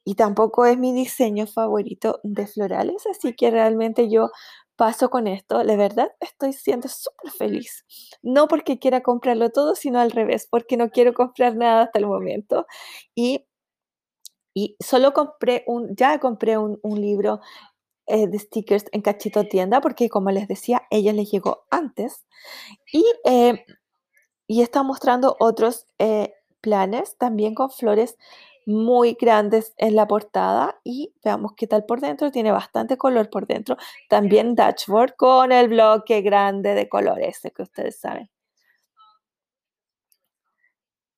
y 0.03 0.15
tampoco 0.15 0.65
es 0.65 0.77
mi 0.77 0.93
diseño 0.93 1.47
favorito 1.47 2.19
de 2.23 2.47
florales, 2.47 3.05
así 3.07 3.35
que 3.35 3.49
realmente 3.51 4.09
yo 4.09 4.29
paso 4.75 5.09
con 5.09 5.27
esto. 5.27 5.63
La 5.63 5.75
verdad 5.75 6.11
estoy 6.19 6.53
siendo 6.53 6.87
súper 6.87 7.31
feliz. 7.31 7.85
No 8.21 8.47
porque 8.47 8.79
quiera 8.79 9.01
comprarlo 9.01 9.49
todo, 9.49 9.75
sino 9.75 9.99
al 9.99 10.11
revés, 10.11 10.47
porque 10.49 10.77
no 10.77 10.89
quiero 10.89 11.13
comprar 11.13 11.55
nada 11.55 11.83
hasta 11.83 11.99
el 11.99 12.07
momento. 12.07 12.67
Y, 13.15 13.45
y 14.53 14.75
solo 14.79 15.13
compré 15.13 15.63
un, 15.67 15.95
ya 15.95 16.19
compré 16.19 16.57
un, 16.57 16.79
libro 16.83 17.41
eh, 18.07 18.27
de 18.27 18.39
stickers 18.39 18.85
en 18.91 19.01
Cachito 19.01 19.43
Tienda, 19.45 19.81
porque 19.81 20.09
como 20.09 20.31
les 20.31 20.47
decía, 20.47 20.83
ella 20.91 21.13
les 21.13 21.31
llegó 21.31 21.65
antes. 21.71 22.25
Y, 22.91 23.03
eh, 23.25 23.65
y 24.47 24.61
está 24.61 24.83
mostrando 24.83 25.35
otros 25.39 25.87
eh, 25.99 26.33
planes 26.61 27.17
también 27.17 27.55
con 27.55 27.71
flores 27.71 28.17
muy 28.65 29.15
grandes 29.19 29.73
en 29.77 29.95
la 29.95 30.07
portada 30.07 30.79
y 30.83 31.13
veamos 31.23 31.53
qué 31.55 31.67
tal 31.67 31.85
por 31.85 32.01
dentro. 32.01 32.31
Tiene 32.31 32.51
bastante 32.51 32.97
color 32.97 33.29
por 33.29 33.47
dentro. 33.47 33.77
También 34.09 34.55
dashboard 34.55 35.15
con 35.15 35.51
el 35.51 35.69
bloque 35.69 36.21
grande 36.21 36.73
de 36.73 36.89
color 36.89 37.21
ese 37.21 37.51
que 37.51 37.63
ustedes 37.63 37.99
saben. 37.99 38.29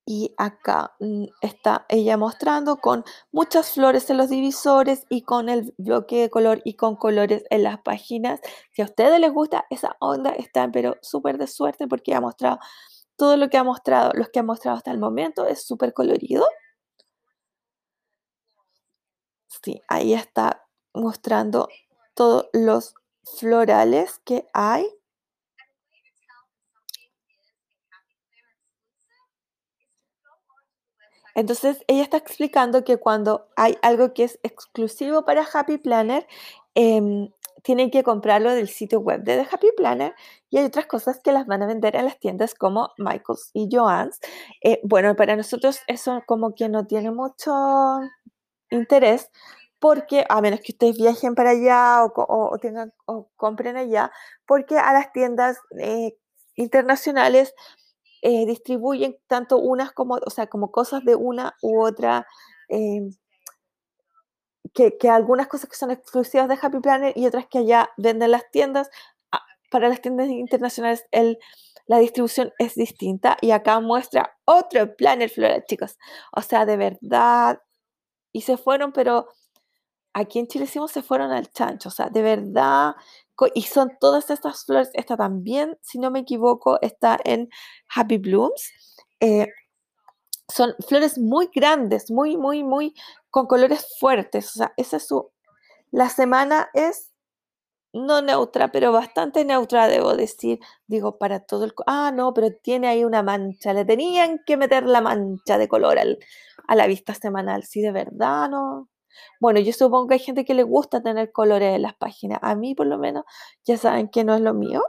Y 0.09 0.33
acá 0.37 0.95
mm, 1.01 1.25
está 1.41 1.85
ella 1.89 2.15
mostrando 2.15 2.77
con 2.77 3.03
muchas 3.33 3.71
flores 3.71 4.09
en 4.09 4.17
los 4.17 4.29
divisores 4.29 5.05
y 5.09 5.23
con 5.23 5.49
el 5.49 5.73
bloque 5.77 6.21
de 6.21 6.29
color 6.29 6.61
y 6.63 6.75
con 6.75 6.95
colores 6.95 7.43
en 7.49 7.63
las 7.63 7.81
páginas. 7.81 8.39
Si 8.71 8.81
a 8.81 8.85
ustedes 8.85 9.19
les 9.19 9.33
gusta 9.33 9.65
esa 9.69 9.97
onda, 9.99 10.31
están 10.31 10.71
pero 10.71 10.95
súper 11.01 11.37
de 11.37 11.47
suerte 11.47 11.87
porque 11.89 12.15
ha 12.15 12.21
mostrado 12.21 12.59
todo 13.17 13.35
lo 13.35 13.49
que 13.49 13.57
ha 13.57 13.63
mostrado, 13.65 14.11
los 14.13 14.29
que 14.29 14.39
ha 14.39 14.43
mostrado 14.43 14.77
hasta 14.77 14.91
el 14.91 14.99
momento 14.99 15.45
es 15.45 15.65
súper 15.67 15.93
colorido. 15.93 16.45
Sí, 19.63 19.81
ahí 19.89 20.13
está 20.13 20.63
mostrando 20.93 21.67
todos 22.13 22.47
los 22.53 22.93
florales 23.23 24.19
que 24.23 24.47
hay. 24.53 24.85
Entonces, 31.37 31.83
ella 31.87 32.01
está 32.01 32.17
explicando 32.17 32.83
que 32.83 32.97
cuando 32.97 33.47
hay 33.55 33.77
algo 33.83 34.11
que 34.11 34.23
es 34.23 34.39
exclusivo 34.41 35.23
para 35.23 35.45
Happy 35.53 35.77
Planner, 35.77 36.25
em, 36.73 37.29
tienen 37.61 37.91
que 37.91 38.01
comprarlo 38.01 38.51
del 38.53 38.69
sitio 38.69 39.01
web 39.01 39.23
de 39.23 39.43
The 39.43 39.47
Happy 39.51 39.67
Planner 39.77 40.15
y 40.49 40.57
hay 40.57 40.65
otras 40.65 40.87
cosas 40.87 41.19
que 41.23 41.31
las 41.31 41.45
van 41.45 41.61
a 41.61 41.67
vender 41.67 41.95
en 41.95 42.05
las 42.05 42.19
tiendas 42.19 42.55
como 42.55 42.89
Michaels 42.97 43.51
y 43.53 43.69
Joann's. 43.71 44.19
Eh, 44.63 44.79
bueno, 44.83 45.15
para 45.15 45.35
nosotros 45.35 45.79
eso 45.87 46.23
como 46.25 46.55
que 46.55 46.69
no 46.69 46.87
tiene 46.87 47.11
mucho 47.11 47.53
interés 48.71 49.29
porque 49.79 50.25
a 50.29 50.41
menos 50.41 50.61
que 50.61 50.71
ustedes 50.71 50.97
viajen 50.97 51.35
para 51.35 51.51
allá 51.51 52.03
o, 52.03 52.57
tengan 52.59 52.93
o 53.05 53.29
compren 53.35 53.77
allá, 53.77 54.11
porque 54.47 54.77
a 54.77 54.91
las 54.93 55.11
tiendas 55.13 55.59
eh, 55.79 56.17
internacionales 56.55 57.53
eh, 58.21 58.45
distribuyen 58.45 59.17
tanto 59.27 59.57
unas 59.59 59.91
como, 59.93 60.15
o 60.25 60.29
sea, 60.29 60.47
como 60.47 60.71
cosas 60.71 61.03
de 61.05 61.15
una 61.15 61.55
u 61.61 61.81
otra, 61.81 62.27
em, 62.69 63.11
que, 64.73 64.97
que 64.97 65.09
algunas 65.09 65.47
cosas 65.47 65.69
que 65.69 65.75
son 65.77 65.91
exclusivas 65.91 66.47
de 66.47 66.57
Happy 66.61 66.79
Planner 66.79 67.13
y 67.15 67.25
otras 67.25 67.47
que 67.47 67.59
allá 67.59 67.89
venden 67.97 68.31
las 68.31 68.49
tiendas. 68.51 68.89
ah, 69.31 69.41
Para 69.71 69.89
las 69.89 70.01
tiendas 70.01 70.27
internacionales 70.29 71.05
el, 71.11 71.37
la 71.87 71.99
distribución 71.99 72.53
es 72.59 72.75
distinta 72.75 73.37
y 73.41 73.51
acá 73.51 73.79
muestra 73.79 74.37
otro 74.45 74.95
planner 74.95 75.29
floral, 75.29 75.63
chicos. 75.67 75.97
O 76.35 76.41
sea, 76.41 76.65
de 76.65 76.77
verdad, 76.77 77.61
y 78.33 78.41
se 78.41 78.57
fueron, 78.57 78.91
pero 78.93 79.27
aquí 80.13 80.39
en 80.39 80.47
Chile 80.47 80.65
decimos 80.65 80.91
se 80.91 81.03
fueron 81.03 81.31
al 81.31 81.49
chancho, 81.51 81.89
o 81.89 81.91
sea, 81.91 82.09
de 82.09 82.21
verdad, 82.23 82.95
y 83.53 83.63
son 83.63 83.91
todas 83.99 84.29
estas 84.29 84.65
flores, 84.65 84.89
esta 84.93 85.17
también, 85.17 85.77
si 85.81 85.99
no 85.99 86.11
me 86.11 86.19
equivoco, 86.19 86.79
está 86.81 87.19
en 87.23 87.49
Happy 87.95 88.17
Blooms. 88.17 88.71
eh, 89.19 89.47
son 90.49 90.73
flores 90.87 91.17
muy 91.17 91.49
grandes, 91.53 92.09
muy, 92.09 92.37
muy, 92.37 92.63
muy, 92.63 92.93
con 93.29 93.47
colores 93.47 93.85
fuertes, 93.99 94.47
o 94.55 94.59
sea, 94.59 94.73
esa 94.77 94.97
es 94.97 95.07
su, 95.07 95.29
la 95.91 96.09
semana 96.09 96.69
es 96.73 97.11
no 97.93 98.21
neutra, 98.21 98.71
pero 98.71 98.91
bastante 98.91 99.45
neutra, 99.45 99.87
debo 99.87 100.15
decir. 100.15 100.59
Digo, 100.87 101.17
para 101.17 101.39
todo 101.41 101.65
el... 101.65 101.73
Ah, 101.87 102.11
no, 102.13 102.33
pero 102.33 102.53
tiene 102.53 102.87
ahí 102.87 103.03
una 103.03 103.23
mancha. 103.23 103.73
Le 103.73 103.85
tenían 103.85 104.39
que 104.45 104.57
meter 104.57 104.85
la 104.85 105.01
mancha 105.01 105.57
de 105.57 105.67
color 105.67 105.97
a 105.99 106.75
la 106.75 106.87
vista 106.87 107.13
semanal. 107.15 107.63
Sí, 107.63 107.81
de 107.81 107.91
verdad, 107.91 108.49
¿no? 108.49 108.89
Bueno, 109.39 109.59
yo 109.59 109.73
supongo 109.73 110.07
que 110.07 110.15
hay 110.15 110.19
gente 110.19 110.45
que 110.45 110.53
le 110.53 110.63
gusta 110.63 111.01
tener 111.01 111.31
colores 111.31 111.75
en 111.75 111.81
las 111.81 111.95
páginas. 111.95 112.39
A 112.41 112.55
mí, 112.55 112.75
por 112.75 112.87
lo 112.87 112.97
menos, 112.97 113.25
ya 113.65 113.77
saben 113.77 114.09
que 114.09 114.23
no 114.23 114.35
es 114.35 114.41
lo 114.41 114.53
mío. 114.53 114.83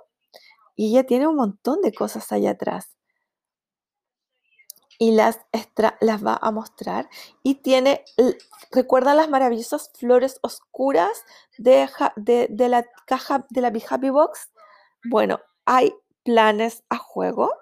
Y 0.76 0.90
ella 0.90 1.04
tiene 1.04 1.26
un 1.26 1.36
montón 1.36 1.82
de 1.82 1.92
cosas 1.92 2.30
allá 2.32 2.52
atrás. 2.52 2.96
Y 4.98 5.12
las, 5.12 5.40
las 6.00 6.24
va 6.24 6.38
a 6.40 6.50
mostrar. 6.50 7.08
Y 7.42 7.56
tiene, 7.56 8.04
¿recuerdan 8.72 9.16
las 9.16 9.28
maravillosas 9.28 9.90
flores 9.94 10.38
oscuras 10.42 11.24
de, 11.56 11.88
la 12.68 12.84
caja 13.06 13.46
de 13.50 13.60
la 13.60 13.70
Big 13.70 13.84
Happy 13.88 14.10
Box? 14.10 14.50
Bueno, 15.04 15.40
hay 15.64 15.94
planes 16.24 16.84
a 16.88 16.96
juego. 16.96 17.52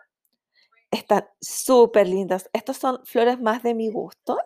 Están 0.91 1.27
súper 1.41 2.09
lindas. 2.09 2.49
Estas 2.53 2.79
son 2.79 3.05
flores 3.05 3.41
más 3.41 3.63
de 3.63 3.75
mi 3.75 3.91
gusto. 3.91 4.39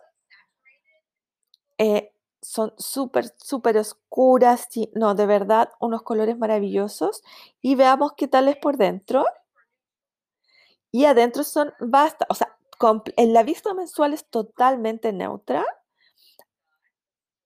Eh, 1.81 2.13
son 2.43 2.75
súper, 2.77 3.33
súper 3.39 3.79
oscuras. 3.79 4.69
no, 4.95 5.15
de 5.15 5.25
verdad, 5.25 5.71
unos 5.81 6.03
colores 6.03 6.37
maravillosos. 6.39 7.23
Y 7.63 7.75
veamos 7.75 8.13
qué 8.19 8.29
tal 8.29 8.49
es 8.49 8.57
por 8.57 8.77
dentro. 8.77 9.25
Y 10.93 11.07
adentro 11.07 11.43
son 11.43 11.73
basta, 11.81 12.27
o 12.29 12.35
sea, 12.35 12.57
en 13.17 13.33
la 13.33 13.43
vista 13.43 13.73
mensual 13.73 14.13
es 14.13 14.27
totalmente 14.27 15.13
neutra. 15.13 15.65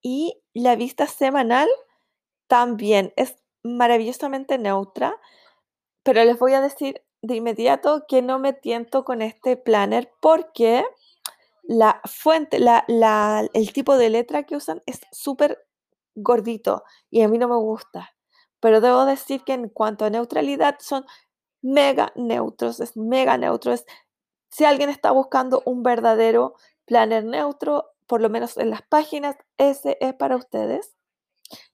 Y 0.02 0.42
la 0.52 0.74
vista 0.74 1.06
semanal 1.06 1.68
también 2.48 3.12
es 3.16 3.36
maravillosamente 3.62 4.58
neutra. 4.58 5.16
Pero 6.02 6.24
les 6.24 6.38
voy 6.40 6.54
a 6.54 6.60
decir 6.60 7.02
de 7.22 7.36
inmediato 7.36 8.04
que 8.08 8.20
no 8.20 8.40
me 8.40 8.52
tiento 8.52 9.04
con 9.04 9.22
este 9.22 9.56
planner 9.56 10.12
porque 10.20 10.84
la 11.66 12.00
fuente, 12.04 12.58
la, 12.58 13.48
el 13.52 13.72
tipo 13.72 13.96
de 13.96 14.10
letra 14.10 14.44
que 14.44 14.56
usan 14.56 14.82
es 14.86 15.00
súper 15.12 15.66
gordito 16.14 16.84
y 17.10 17.22
a 17.22 17.28
mí 17.28 17.38
no 17.38 17.48
me 17.48 17.56
gusta. 17.56 18.14
Pero 18.60 18.80
debo 18.80 19.04
decir 19.04 19.44
que 19.44 19.54
en 19.54 19.68
cuanto 19.68 20.04
a 20.04 20.10
neutralidad 20.10 20.76
son 20.80 21.04
mega 21.62 22.12
neutros, 22.16 22.80
es 22.80 22.96
mega 22.96 23.36
neutro. 23.38 23.74
Si 24.50 24.64
alguien 24.64 24.90
está 24.90 25.10
buscando 25.10 25.62
un 25.66 25.82
verdadero 25.82 26.54
planner 26.86 27.24
neutro, 27.24 27.92
por 28.06 28.20
lo 28.20 28.30
menos 28.30 28.56
en 28.58 28.70
las 28.70 28.82
páginas, 28.82 29.36
ese 29.58 29.96
es 30.00 30.14
para 30.14 30.36
ustedes. 30.36 30.94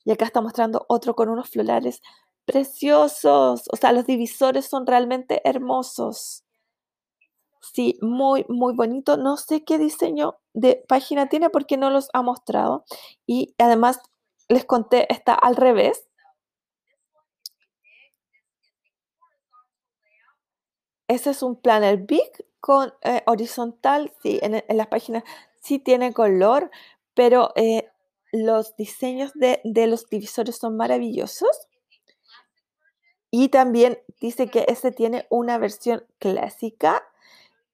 Y 0.04 0.12
acá 0.12 0.24
está 0.24 0.40
mostrando 0.40 0.84
otro 0.88 1.14
con 1.14 1.28
unos 1.28 1.50
florales 1.50 2.00
preciosos. 2.44 3.64
O 3.72 3.76
sea, 3.76 3.92
los 3.92 4.06
divisores 4.06 4.66
son 4.66 4.86
realmente 4.86 5.40
hermosos. 5.48 6.44
Sí, 7.60 7.98
muy, 8.00 8.44
muy 8.48 8.74
bonito. 8.74 9.16
No 9.16 9.36
sé 9.36 9.64
qué 9.64 9.78
diseño 9.78 10.38
de 10.54 10.82
página 10.88 11.28
tiene 11.28 11.50
porque 11.50 11.76
no 11.76 11.90
los 11.90 12.08
ha 12.12 12.22
mostrado. 12.22 12.84
Y 13.26 13.54
además, 13.58 14.00
les 14.48 14.64
conté, 14.64 15.12
está 15.12 15.34
al 15.34 15.56
revés. 15.56 16.06
Ese 21.08 21.30
es 21.30 21.42
un 21.42 21.56
planner 21.56 21.98
big 21.98 22.30
con 22.60 22.94
eh, 23.02 23.22
horizontal. 23.26 24.12
Sí, 24.22 24.38
en, 24.42 24.64
en 24.66 24.76
las 24.76 24.86
páginas 24.86 25.24
sí 25.60 25.78
tiene 25.78 26.12
color, 26.14 26.70
pero 27.14 27.52
eh, 27.56 27.88
los 28.32 28.76
diseños 28.76 29.32
de, 29.34 29.60
de 29.64 29.86
los 29.86 30.08
divisores 30.08 30.56
son 30.56 30.76
maravillosos. 30.76 31.68
Y 33.30 33.48
también 33.48 33.98
dice 34.20 34.48
que 34.48 34.64
este 34.68 34.90
tiene 34.92 35.26
una 35.30 35.58
versión 35.58 36.04
clásica 36.18 37.02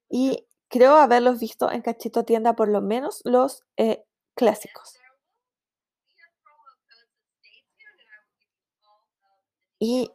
y 0.09 0.47
creo 0.69 0.97
haberlos 0.97 1.40
visto 1.40 1.71
en 1.71 1.83
Cachito 1.83 2.25
Tienda, 2.25 2.55
por 2.55 2.69
lo 2.69 2.81
menos 2.81 3.21
los 3.25 3.64
eh, 3.77 4.05
clásicos. 4.35 4.99
Y 9.79 10.11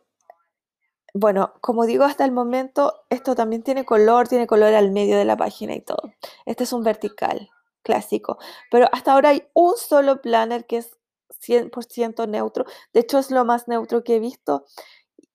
bueno, 1.13 1.53
como 1.61 1.85
digo, 1.85 2.05
hasta 2.05 2.25
el 2.25 2.31
momento 2.31 3.03
esto 3.09 3.35
también 3.35 3.63
tiene 3.63 3.85
color, 3.85 4.27
tiene 4.27 4.47
color 4.47 4.73
al 4.73 4.91
medio 4.91 5.17
de 5.17 5.25
la 5.25 5.37
página 5.37 5.75
y 5.75 5.81
todo. 5.81 6.13
Este 6.45 6.63
es 6.63 6.73
un 6.73 6.83
vertical 6.83 7.49
clásico, 7.83 8.37
pero 8.69 8.87
hasta 8.91 9.13
ahora 9.13 9.29
hay 9.29 9.43
un 9.53 9.75
solo 9.75 10.21
planner 10.21 10.65
que 10.65 10.77
es 10.77 10.97
100% 11.41 12.27
neutro. 12.27 12.65
De 12.93 13.01
hecho, 13.01 13.19
es 13.19 13.31
lo 13.31 13.45
más 13.45 13.67
neutro 13.67 14.03
que 14.03 14.17
he 14.17 14.19
visto 14.19 14.65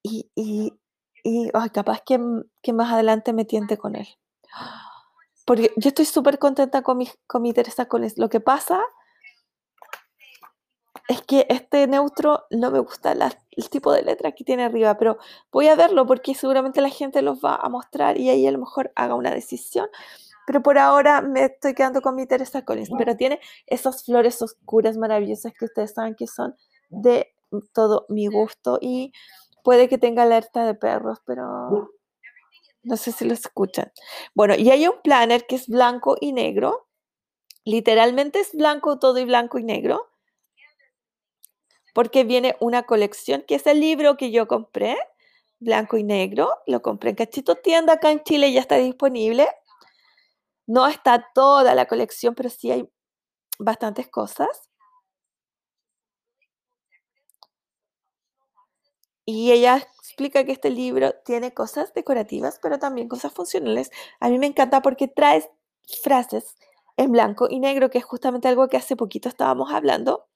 y, 0.03 0.31
y, 0.35 0.73
y, 1.25 1.51
ay, 1.55 1.71
capaz 1.71 2.01
que, 2.03 2.19
que 2.63 2.73
más 2.73 2.93
adelante 2.93 3.33
me 3.33 3.45
tiente 3.45 3.77
con 3.77 3.97
él. 3.97 4.09
Porque 5.45 5.73
yo 5.77 5.89
estoy 5.89 6.05
súper 6.07 6.39
contenta 6.39 6.83
con 6.83 6.99
mi, 6.99 7.09
con 7.27 7.43
mi 7.43 7.53
Teresa 7.53 7.87
Collins. 7.87 8.19
Lo 8.19 8.29
que 8.29 8.41
pasa 8.41 8.81
es 11.09 11.23
que 11.23 11.47
este 11.49 11.87
neutro 11.87 12.47
no 12.51 12.71
me 12.73 12.81
gusta 12.81 13.15
la- 13.15 13.33
el 13.53 13.71
tipo 13.71 13.93
de 13.93 14.03
letra 14.03 14.33
que 14.33 14.43
tiene 14.43 14.65
arriba, 14.65 14.99
pero 14.99 15.19
voy 15.53 15.69
a 15.69 15.77
verlo 15.77 16.05
porque 16.07 16.35
seguramente 16.35 16.81
la 16.81 16.89
gente 16.91 17.23
los 17.23 17.39
va 17.45 17.55
a 17.57 17.69
mostrar 17.69 18.19
y 18.19 18.29
ahí 18.29 18.45
a 18.47 18.51
lo 18.51 18.59
mejor 18.59 18.91
haga 18.97 19.15
una 19.15 19.31
decisión. 19.31 19.89
Pero 20.49 20.63
por 20.63 20.79
ahora 20.79 21.21
me 21.23 21.45
estoy 21.45 21.75
quedando 21.75 22.03
con 22.03 22.15
mi 22.17 22.27
Teresa 22.27 22.65
Collins. 22.65 22.91
Pero 22.99 23.17
tiene 23.17 23.41
esas 23.67 24.05
flores 24.05 24.43
oscuras 24.43 24.97
maravillosas 24.97 25.53
que 25.53 25.65
ustedes 25.67 25.93
saben 25.95 26.15
que 26.17 26.27
son 26.27 26.57
de 26.89 27.35
todo 27.73 28.07
mi 28.09 28.27
gusto 28.27 28.79
y 28.81 29.13
puede 29.63 29.89
que 29.89 29.99
tenga 29.99 30.25
alerta 30.25 30.65
de 30.65 30.75
perros, 30.75 31.21
pero 31.25 31.91
no 32.87 32.97
sé 32.97 33.13
si 33.13 33.25
lo 33.25 33.35
escuchan. 33.35 33.93
Bueno, 34.35 34.55
y 34.57 34.71
hay 34.71 34.87
un 34.87 35.03
planner 35.03 35.47
que 35.47 35.57
es 35.57 35.69
blanco 35.69 36.17
y 36.21 36.33
negro. 36.33 36.89
Literalmente 37.65 38.41
es 38.41 38.53
blanco 38.55 38.99
todo 38.99 39.19
y 39.19 39.25
blanco 39.25 39.59
y 39.59 39.65
negro. 39.65 40.09
Porque 41.95 42.25
viene 42.25 42.57
una 42.61 42.85
colección 42.85 43.43
que 43.43 43.57
es 43.57 43.67
el 43.67 43.81
libro 43.81 44.17
que 44.17 44.31
yo 44.31 44.47
compré, 44.47 44.97
blanco 45.59 45.97
y 45.97 46.05
negro. 46.05 46.59
Lo 46.67 46.81
compré 46.81 47.11
en 47.11 47.17
Cachito 47.17 47.57
Tienda 47.57 47.95
acá 47.95 48.13
en 48.13 48.23
Chile, 48.23 48.53
ya 48.53 48.61
está 48.61 48.77
disponible. 48.77 49.49
No 50.69 50.87
está 50.87 51.27
toda 51.35 51.75
la 51.75 51.87
colección, 51.87 52.37
pero 52.37 52.51
sí 52.51 52.71
hay 52.71 52.89
bastantes 53.59 54.09
cosas. 54.09 54.49
Y 59.25 59.51
ella 59.51 59.85
explica 60.17 60.45
que 60.45 60.53
este 60.53 60.71
libro 60.71 61.15
tiene 61.25 61.53
cosas 61.55 61.93
decorativas, 61.95 62.59
pero 62.63 62.79
también 62.79 63.09
cosas 63.09 63.33
funcionales. 63.33 63.91
A 64.21 64.31
mí 64.31 64.39
me 64.39 64.47
encanta 64.47 64.81
porque 64.83 65.09
trae 65.09 65.51
frases 66.03 66.57
en 66.97 67.13
blanco 67.13 67.49
y 67.51 67.61
negro, 67.61 67.91
que 67.91 67.99
es 67.99 68.05
justamente 68.05 68.49
algo 68.49 68.69
que 68.69 68.79
hace 68.79 68.97
poquito 68.97 69.29
estábamos 69.29 69.73
hablando. 69.73 70.27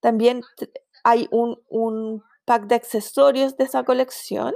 También 0.00 0.42
t- 0.56 0.70
hay 1.04 1.28
un, 1.32 1.60
un 1.68 2.24
pack 2.46 2.64
de 2.66 2.76
accesorios 2.76 3.56
de 3.56 3.64
esa 3.64 3.84
colección. 3.84 4.54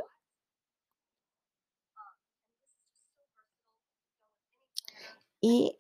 Y 5.40 5.76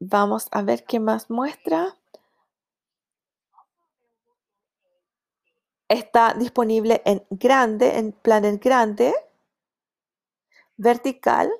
vamos 0.00 0.48
a 0.50 0.60
ver 0.60 0.84
qué 0.84 1.00
más 1.00 1.30
muestra. 1.30 1.96
Está 5.92 6.32
disponible 6.32 7.02
en 7.04 7.22
grande, 7.28 7.98
en 7.98 8.12
planner 8.12 8.56
grande, 8.56 9.12
vertical, 10.78 11.52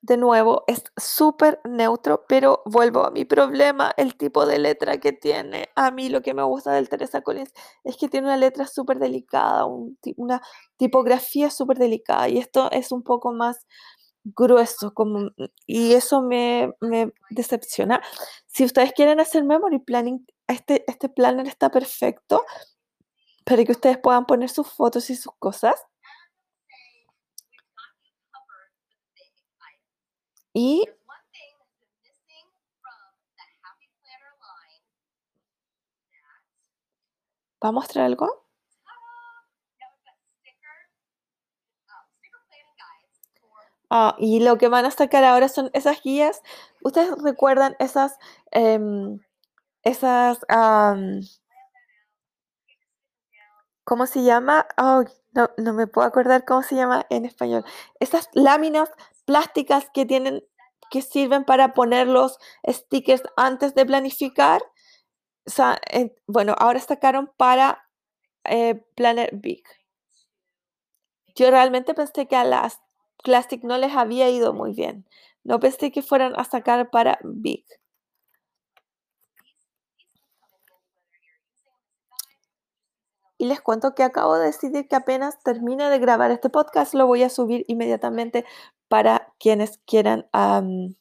de 0.00 0.16
nuevo, 0.16 0.64
es 0.66 0.82
súper 0.96 1.60
neutro, 1.62 2.24
pero 2.26 2.62
vuelvo 2.64 3.04
a 3.06 3.12
mi 3.12 3.24
problema, 3.24 3.92
el 3.96 4.16
tipo 4.16 4.44
de 4.44 4.58
letra 4.58 4.98
que 4.98 5.12
tiene. 5.12 5.68
A 5.76 5.92
mí 5.92 6.08
lo 6.08 6.20
que 6.20 6.34
me 6.34 6.42
gusta 6.42 6.72
del 6.72 6.88
Teresa 6.88 7.20
Collins 7.22 7.52
es 7.84 7.96
que 7.96 8.08
tiene 8.08 8.26
una 8.26 8.36
letra 8.36 8.66
súper 8.66 8.98
delicada, 8.98 9.66
un 9.66 9.96
una 10.16 10.42
tipografía 10.76 11.48
súper 11.50 11.78
delicada, 11.78 12.28
y 12.28 12.38
esto 12.38 12.68
es 12.72 12.90
un 12.90 13.04
poco 13.04 13.32
más 13.32 13.66
grueso, 14.24 14.92
como, 14.94 15.30
y 15.64 15.92
eso 15.92 16.22
me, 16.22 16.72
me 16.80 17.12
decepciona. 17.30 18.02
Si 18.48 18.64
ustedes 18.64 18.92
quieren 18.94 19.20
hacer 19.20 19.44
memory 19.44 19.78
planning, 19.78 20.26
este, 20.48 20.84
este 20.88 21.08
planner 21.08 21.46
está 21.46 21.70
perfecto 21.70 22.42
para 23.46 23.64
que 23.64 23.72
ustedes 23.72 23.98
puedan 23.98 24.26
poner 24.26 24.50
sus 24.50 24.68
fotos 24.68 25.08
y 25.10 25.16
sus 25.16 25.32
cosas. 25.38 25.76
Y 30.54 30.84
¿Va 37.62 37.68
a 37.68 37.72
mostrar 37.72 38.06
algo? 38.06 38.46
Ah, 43.90 44.16
y 44.18 44.40
lo 44.40 44.58
que 44.58 44.68
van 44.68 44.84
a 44.84 44.90
sacar 44.90 45.22
ahora 45.24 45.48
son 45.48 45.70
esas 45.72 46.02
guías. 46.02 46.42
¿Ustedes 46.82 47.10
recuerdan 47.22 47.76
esas, 47.78 48.18
em, 48.50 49.20
esas, 49.84 50.40
¿cómo 53.86 54.06
se 54.06 54.24
llama? 54.24 54.66
Ay, 54.76 55.06
no, 55.32 55.48
no 55.56 55.72
me 55.72 55.86
puedo 55.86 56.06
acordar 56.06 56.44
cómo 56.44 56.62
se 56.62 56.74
llama 56.74 57.06
en 57.08 57.24
español. 57.24 57.64
Esas 58.00 58.28
láminas 58.34 58.90
plásticas 59.24 59.88
que 59.94 60.04
tienen, 60.04 60.44
que 60.90 61.02
sirven 61.02 61.44
para 61.44 61.72
poner 61.72 62.08
los 62.08 62.38
stickers 62.68 63.22
antes 63.36 63.74
de 63.74 63.86
planificar. 63.86 64.60
Bueno, 66.26 66.54
ahora 66.58 66.80
sacaron 66.80 67.30
para 67.36 67.88
eh, 68.44 68.84
Planner 68.96 69.30
Big. 69.34 69.64
Yo 71.36 71.50
realmente 71.50 71.94
pensé 71.94 72.26
que 72.26 72.36
a 72.36 72.44
las 72.44 72.80
Classic 73.22 73.62
no 73.62 73.78
les 73.78 73.94
había 73.94 74.28
ido 74.30 74.52
muy 74.52 74.72
bien. 74.72 75.06
No 75.44 75.60
pensé 75.60 75.92
que 75.92 76.02
fueran 76.02 76.32
a 76.36 76.44
sacar 76.44 76.90
para 76.90 77.18
Big. 77.22 77.64
Y 83.38 83.46
les 83.46 83.60
cuento 83.60 83.94
que 83.94 84.02
acabo 84.02 84.36
de 84.36 84.46
decidir 84.46 84.88
que 84.88 84.96
apenas 84.96 85.38
termine 85.42 85.90
de 85.90 85.98
grabar 85.98 86.30
este 86.30 86.48
podcast, 86.50 86.94
lo 86.94 87.06
voy 87.06 87.22
a 87.22 87.28
subir 87.28 87.64
inmediatamente 87.68 88.44
para 88.88 89.32
quienes 89.38 89.78
quieran 89.86 90.28
am, 90.32 90.94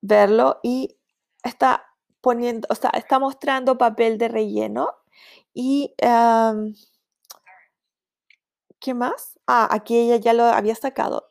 verlo. 0.00 0.58
Y 0.62 0.96
está 1.44 1.86
poniendo, 2.20 2.66
o 2.70 2.74
sea, 2.74 2.90
está 2.90 3.18
mostrando 3.18 3.78
papel 3.78 4.18
de 4.18 4.28
relleno. 4.28 4.88
Y 5.54 5.94
am, 6.02 6.74
¿qué 8.80 8.94
más? 8.94 9.38
Ah, 9.46 9.68
aquí 9.70 9.98
ella 9.98 10.16
ya 10.16 10.32
lo 10.32 10.44
había 10.44 10.74
sacado. 10.74 11.30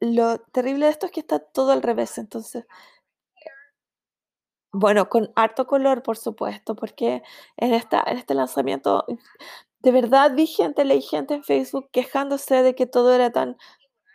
Lo 0.00 0.38
terrible 0.38 0.86
de 0.86 0.92
esto 0.92 1.06
es 1.06 1.12
que 1.12 1.20
está 1.20 1.38
todo 1.40 1.72
al 1.72 1.82
revés, 1.82 2.18
entonces 2.18 2.66
Bueno, 4.72 5.08
con 5.08 5.32
harto 5.34 5.66
color, 5.66 6.02
por 6.02 6.16
supuesto, 6.16 6.76
porque 6.76 7.22
en 7.56 7.74
esta 7.74 8.02
en 8.06 8.18
este 8.18 8.34
lanzamiento, 8.34 9.04
de 9.80 9.90
verdad 9.92 10.32
vi 10.34 10.46
gente, 10.46 10.84
leí 10.84 11.02
gente 11.02 11.34
en 11.34 11.42
Facebook 11.44 11.88
quejándose 11.92 12.62
de 12.62 12.74
que 12.76 12.86
todo 12.86 13.12
era 13.12 13.32
tan 13.32 13.56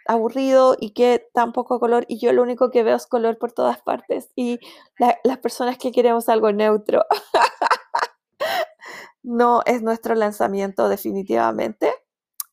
aburrido 0.07 0.75
y 0.79 0.91
que 0.91 1.27
tan 1.33 1.51
poco 1.53 1.79
color, 1.79 2.05
y 2.09 2.19
yo 2.19 2.31
lo 2.33 2.43
único 2.43 2.69
que 2.71 2.83
veo 2.83 2.95
es 2.97 3.07
color 3.07 3.37
por 3.39 3.51
todas 3.53 3.81
partes, 3.81 4.29
y 4.35 4.59
la 4.99 5.17
las 5.23 5.39
personas 5.39 5.77
que 5.79 5.91
queremos 5.91 6.29
algo 6.29 6.51
neutro. 6.53 7.03
No 9.23 9.61
es 9.65 9.81
nuestro 9.81 10.15
lanzamiento 10.15 10.87
definitivamente, 10.89 11.91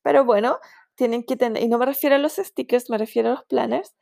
pero 0.02 0.24
bueno, 0.24 0.58
tienen 0.96 1.24
que 1.24 1.36
tener 1.36 1.62
y 1.62 1.68
no 1.68 1.78
me 1.78 1.86
refiero 1.86 2.16
a 2.16 2.18
los 2.18 2.34
stickers, 2.36 2.90
me 2.90 2.98
refiero 2.98 3.30
a 3.30 3.32
los 3.34 3.44
planners. 3.46 3.94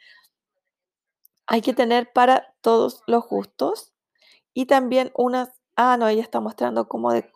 Hay 1.50 1.60
que 1.60 1.74
tener 1.74 2.12
para 2.12 2.54
todos 2.62 3.02
los 3.06 3.28
gustos. 3.28 3.92
Y 4.54 4.66
también 4.66 5.12
unas 5.14 5.50
ah, 5.76 5.96
no, 5.96 6.08
ella 6.08 6.22
está 6.22 6.40
mostrando 6.40 6.88
como 6.88 7.12
de 7.12 7.30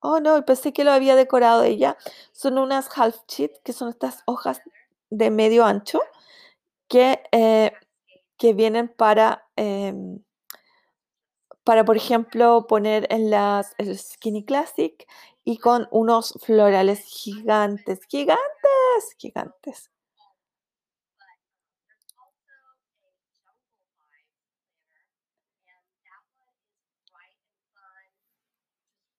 oh, 0.00 0.20
no, 0.20 0.44
pensé 0.44 0.72
que 0.72 0.84
lo 0.84 0.92
había 0.92 1.16
decorado 1.16 1.62
ella. 1.62 1.96
Son 2.32 2.58
unas 2.58 2.88
half 2.96 3.16
sheet, 3.28 3.52
que 3.64 3.72
son 3.72 3.90
estas 3.90 4.22
hojas 4.26 4.60
de 5.10 5.30
medio 5.30 5.64
ancho 5.64 6.00
que, 6.88 7.22
eh, 7.32 7.72
que 8.38 8.54
vienen 8.54 8.88
para, 8.88 9.46
em, 9.56 10.22
para, 11.64 11.84
por 11.84 11.96
ejemplo, 11.96 12.66
poner 12.66 13.06
en 13.10 13.30
las 13.30 13.74
el 13.78 13.98
Skinny 13.98 14.44
Classic 14.44 15.06
y 15.44 15.58
con 15.58 15.88
unos 15.90 16.34
florales 16.42 17.04
gigantes, 17.04 18.00
gigantes, 18.08 19.14
gigantes. 19.18 19.93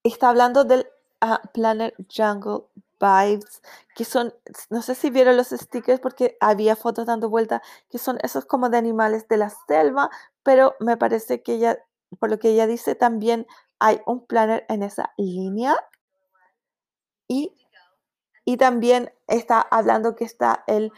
Está 0.05 0.29
hablando 0.29 0.63
del, 0.63 0.87
ah, 1.19 1.41
Planner 1.53 1.93
Jungle 2.15 2.63
Vibes, 3.01 3.61
que 3.95 4.05
son, 4.05 4.33
no 4.69 4.81
sé 4.81 4.95
si 4.95 5.09
vieron 5.09 5.35
los 5.35 5.49
stickers 5.49 5.99
porque 5.99 6.37
había 6.39 6.77
fotos 6.77 7.07
dando 7.07 7.29
vuelta, 7.29 7.61
que 7.89 7.97
son 7.97 8.17
esos 8.23 8.45
como 8.45 8.69
de 8.69 8.77
animales 8.77 9.27
de 9.27 9.37
la 9.37 9.51
selva, 9.67 10.09
pero 10.43 10.75
me 10.79 10.95
parece 10.95 11.41
que 11.43 11.55
ella, 11.55 11.79
por 12.19 12.29
lo 12.29 12.39
que 12.39 12.51
ella 12.51 12.67
dice, 12.67 12.95
también 12.95 13.47
hay 13.79 13.99
un 14.05 14.25
planner 14.25 14.65
en 14.69 14.83
esa 14.83 15.13
línea. 15.17 15.75
Y 17.27 17.51
y 18.45 18.57
también 18.57 19.11
está 19.27 19.59
hablando 19.59 20.15
que 20.15 20.23
está 20.23 20.63
el, 20.67 20.91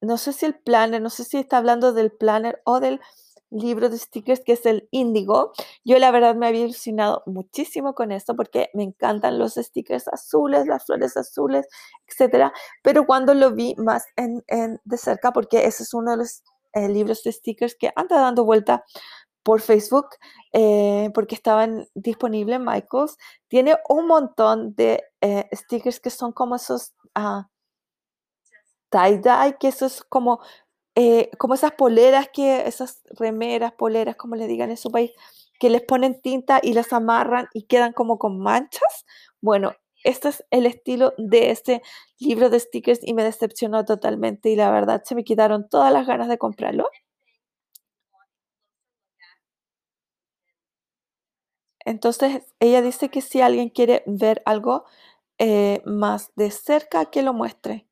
no 0.00 0.16
sé 0.18 0.32
si 0.32 0.46
el 0.46 0.54
planner, 0.54 1.02
no 1.02 1.10
sé 1.10 1.24
si 1.24 1.38
está 1.38 1.58
hablando 1.58 1.92
del 1.92 2.12
planner 2.12 2.62
o 2.64 2.78
del 2.78 3.00
libro 3.52 3.88
de 3.88 3.98
stickers 3.98 4.40
que 4.44 4.52
es 4.54 4.66
el 4.66 4.88
Índigo. 4.90 5.52
Yo 5.84 5.98
la 5.98 6.10
verdad 6.10 6.34
me 6.34 6.46
había 6.46 6.64
ilusionado 6.64 7.22
muchísimo 7.26 7.94
con 7.94 8.12
esto 8.12 8.34
porque 8.36 8.70
me 8.74 8.82
encantan 8.84 9.38
los 9.38 9.54
stickers 9.54 10.08
azules, 10.08 10.66
las 10.66 10.84
flores 10.86 11.16
azules, 11.16 11.66
etcétera. 12.08 12.52
Pero 12.82 13.06
cuando 13.06 13.34
lo 13.34 13.52
vi 13.52 13.74
más 13.76 14.04
en, 14.16 14.42
en- 14.48 14.80
de 14.84 14.96
cerca, 14.98 15.32
porque 15.32 15.66
ese 15.66 15.82
es 15.84 15.94
uno 15.94 16.12
de 16.12 16.16
los 16.18 16.42
eh, 16.74 16.88
libros 16.88 17.22
de 17.24 17.32
stickers 17.32 17.74
que 17.76 17.92
anda 17.96 18.20
dando 18.20 18.44
vuelta 18.44 18.84
por 19.42 19.60
Facebook, 19.60 20.06
eh, 20.52 21.10
porque 21.14 21.34
estaban 21.34 21.86
disponibles 21.94 22.56
en 22.56 22.64
Michaels, 22.64 23.16
tiene 23.48 23.76
un 23.88 24.06
montón 24.06 24.74
de 24.76 25.02
eh, 25.20 25.48
stickers 25.52 26.00
que 26.00 26.10
son 26.10 26.32
como 26.32 26.56
esos 26.56 26.92
ah, 27.14 27.48
tie-dye, 28.90 29.56
que 29.58 29.68
eso 29.68 29.86
es 29.86 30.02
como, 30.04 30.40
eh, 30.94 31.30
como 31.38 31.54
esas 31.54 31.72
poleras 31.72 32.28
que, 32.32 32.66
esas 32.66 33.02
remeras, 33.18 33.72
poleras, 33.72 34.16
como 34.16 34.36
le 34.36 34.46
digan 34.46 34.70
en 34.70 34.76
su 34.76 34.90
país, 34.90 35.12
que 35.58 35.70
les 35.70 35.82
ponen 35.82 36.20
tinta 36.20 36.60
y 36.62 36.74
las 36.74 36.92
amarran 36.92 37.48
y 37.54 37.64
quedan 37.64 37.92
como 37.92 38.18
con 38.18 38.38
manchas. 38.40 39.06
Bueno, 39.40 39.72
este 40.04 40.28
es 40.30 40.44
el 40.50 40.66
estilo 40.66 41.14
de 41.18 41.50
este 41.50 41.82
libro 42.18 42.50
de 42.50 42.60
stickers 42.60 43.00
y 43.02 43.14
me 43.14 43.24
decepcionó 43.24 43.84
totalmente 43.84 44.50
y 44.50 44.56
la 44.56 44.70
verdad 44.70 45.02
se 45.04 45.14
me 45.14 45.24
quitaron 45.24 45.68
todas 45.68 45.92
las 45.92 46.06
ganas 46.06 46.28
de 46.28 46.38
comprarlo. 46.38 46.88
Entonces, 51.84 52.42
ella 52.60 52.82
dice 52.82 53.08
que 53.10 53.20
si 53.20 53.40
alguien 53.40 53.68
quiere 53.68 54.02
ver 54.06 54.42
algo 54.46 54.84
eh, 55.38 55.82
más 55.84 56.32
de 56.36 56.50
cerca, 56.50 57.06
que 57.06 57.22
lo 57.22 57.34
muestre. 57.34 57.86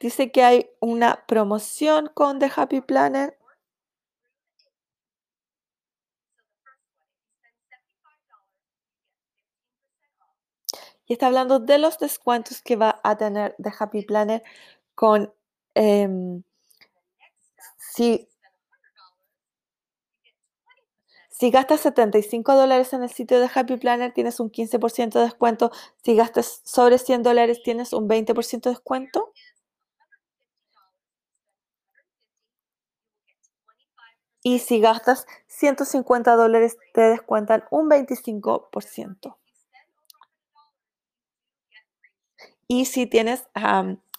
Dice 0.00 0.30
que 0.32 0.42
hay 0.42 0.70
una 0.80 1.24
promoción 1.26 2.10
con 2.14 2.38
The 2.38 2.50
Happy 2.54 2.80
Planner 2.80 3.36
y 11.06 11.12
está 11.14 11.26
hablando 11.26 11.58
de 11.58 11.78
los 11.78 11.98
descuentos 11.98 12.62
que 12.62 12.76
va 12.76 13.00
a 13.02 13.16
tener 13.16 13.56
The 13.62 13.72
Happy 13.78 14.02
Planner 14.02 14.42
con 14.94 15.32
em, 15.74 16.42
si, 17.92 18.28
si 21.30 21.50
gastas 21.50 21.80
75 21.80 22.54
dólares 22.54 22.92
en 22.92 23.02
el 23.02 23.08
sitio 23.08 23.40
de 23.40 23.48
Happy 23.54 23.76
Planner, 23.78 24.12
tienes 24.12 24.40
un 24.40 24.50
15% 24.50 25.18
de 25.20 25.24
descuento. 25.24 25.70
Si 26.04 26.14
gastas 26.14 26.60
sobre 26.64 26.98
100 26.98 27.22
dólares, 27.22 27.62
tienes 27.62 27.92
un 27.94 28.08
20% 28.08 28.68
de 28.68 28.74
descuento. 28.74 29.32
Y 34.42 34.60
si 34.60 34.80
gastas 34.80 35.26
150 35.48 36.36
dólares, 36.36 36.76
te 36.94 37.02
descuentan 37.02 37.64
un 37.70 37.88
25%. 37.88 39.36
Y 42.68 42.84
si 42.84 43.06
tienes, 43.06 43.48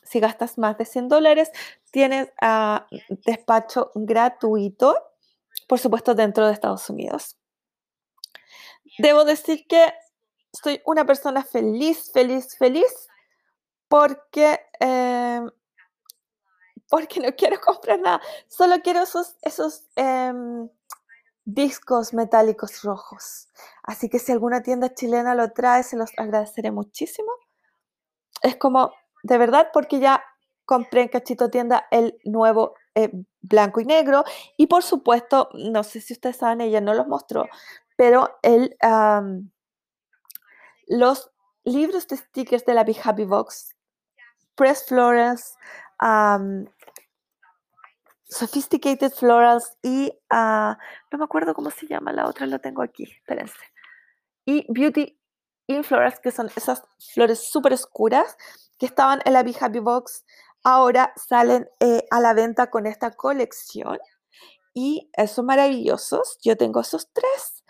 si 0.04 0.20
gastas 0.20 0.58
más 0.58 0.78
de 0.78 0.86
100 0.86 1.08
dólares, 1.08 1.52
tienes 1.92 2.30
ah, 2.42 2.88
despacho 3.26 3.92
gratuito, 3.94 4.96
por 5.68 5.80
supuesto, 5.80 6.16
dentro 6.16 6.48
de 6.48 6.54
Estados 6.54 6.90
Unidos. 6.90 7.38
Debo 8.98 9.24
decir 9.24 9.66
que 9.68 9.94
soy 10.52 10.82
una 10.86 11.06
persona 11.06 11.44
feliz, 11.44 12.12
feliz, 12.12 12.58
feliz, 12.58 13.08
porque, 13.88 14.60
em, 14.80 15.50
porque 16.90 17.20
no 17.20 17.34
quiero 17.36 17.60
comprar 17.66 18.00
nada. 18.00 18.22
Solo 18.48 18.82
quiero 18.82 19.02
esos, 19.02 19.88
em, 19.96 20.70
discos 21.46 22.14
metálicos 22.14 22.84
rojos. 22.84 23.48
Así 23.84 24.10
que 24.10 24.20
si 24.20 24.32
alguna 24.32 24.62
tienda 24.62 24.94
chilena 24.94 25.34
lo 25.34 25.52
trae, 25.52 25.84
se 25.84 25.98
los 25.98 26.12
agradeceré 26.18 26.72
muchísimo. 26.72 27.32
Es 28.42 28.56
como, 28.58 28.94
de 29.24 29.38
verdad, 29.38 29.70
porque 29.74 30.00
ya 30.00 30.24
compré 30.66 31.02
en 31.02 31.08
Cachito 31.08 31.50
Tienda 31.50 31.88
el 31.90 32.20
nuevo 32.24 32.76
eh, 32.94 33.12
blanco 33.42 33.82
y 33.82 33.86
negro. 33.86 34.24
Y 34.58 34.68
por 34.68 34.84
supuesto, 34.84 35.50
no 35.54 35.84
sé 35.84 36.02
si 36.02 36.14
ustedes 36.14 36.38
saben, 36.38 36.62
ella 36.62 36.82
no 36.82 36.94
los 36.94 37.08
mostró, 37.08 37.46
pero 37.98 38.38
el, 38.44 38.78
los 40.88 41.32
libros 41.64 42.08
de 42.08 42.18
stickers 42.18 42.66
de 42.66 42.74
la 42.74 42.84
Big 42.84 42.98
Happy 43.04 43.26
Box, 43.26 43.76
Press 44.56 44.86
Florals, 44.88 45.56
Sophisticated 48.24 49.12
Florals 49.12 49.78
y 49.82 50.14
ah, 50.30 50.78
no 51.12 51.18
me 51.18 51.26
acuerdo 51.26 51.54
cómo 51.54 51.72
se 51.72 51.88
llama 51.88 52.12
la 52.14 52.28
otra, 52.28 52.46
la 52.46 52.60
tengo 52.60 52.82
aquí, 52.84 53.04
espérense. 53.04 53.58
Y 54.46 54.66
Beauty 54.70 55.20
in 55.68 55.84
Florals, 55.84 56.20
que 56.20 56.32
son 56.32 56.50
esas 56.56 56.84
flores 57.14 57.50
súper 57.50 57.74
oscuras 57.74 58.38
que 58.78 58.86
estaban 58.86 59.20
en 59.26 59.34
la 59.34 59.44
Big 59.44 59.58
Happy 59.62 59.80
Box, 59.80 60.26
ahora 60.64 61.14
salen 61.16 61.70
eh, 61.80 62.06
a 62.12 62.20
la 62.20 62.34
venta 62.34 62.70
con 62.70 62.86
esta 62.86 63.12
colección 63.12 64.00
y 64.74 65.10
son 65.28 65.46
maravillosos. 65.46 66.40
Yo 66.42 66.56
tengo 66.56 66.82
esos 66.82 67.12
tres. 67.12 67.64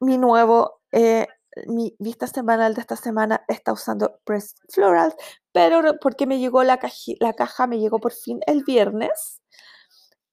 Mi 0.00 0.18
nuevo, 0.18 0.80
eh, 0.92 1.26
mi 1.66 1.94
vista 1.98 2.26
semanal 2.26 2.74
de 2.74 2.80
esta 2.82 2.96
semana 2.96 3.44
está 3.48 3.72
usando 3.72 4.18
Press 4.24 4.54
Florals, 4.70 5.14
pero 5.52 5.82
porque 6.00 6.26
me 6.26 6.38
llegó 6.38 6.62
la, 6.64 6.80
la 7.20 7.32
caja, 7.34 7.66
me 7.66 7.78
llegó 7.80 8.00
por 8.00 8.12
fin 8.12 8.40
el 8.46 8.64
viernes. 8.64 9.40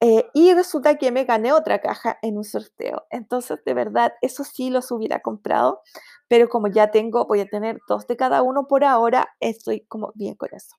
eh, 0.01 0.25
y 0.33 0.53
resulta 0.53 0.95
que 0.97 1.11
me 1.11 1.25
gané 1.25 1.51
otra 1.53 1.79
caja 1.81 2.17
en 2.21 2.37
un 2.37 2.43
sorteo. 2.45 3.05
Entonces, 3.11 3.59
de 3.65 3.73
verdad, 3.73 4.13
eso 4.21 4.43
sí 4.45 4.69
los 4.69 4.91
hubiera 4.91 5.19
comprado, 5.21 5.81
pero 6.29 6.47
como 6.49 6.67
ya 6.69 6.91
tengo, 6.91 7.25
voy 7.27 7.41
a 7.41 7.47
tener 7.47 7.79
dos 7.87 8.07
de 8.07 8.15
cada 8.17 8.41
uno 8.43 8.67
por 8.67 8.83
ahora, 8.85 9.29
estoy 9.41 9.81
como 9.87 10.11
bien 10.15 10.35
con 10.35 10.49
eso. 10.53 10.75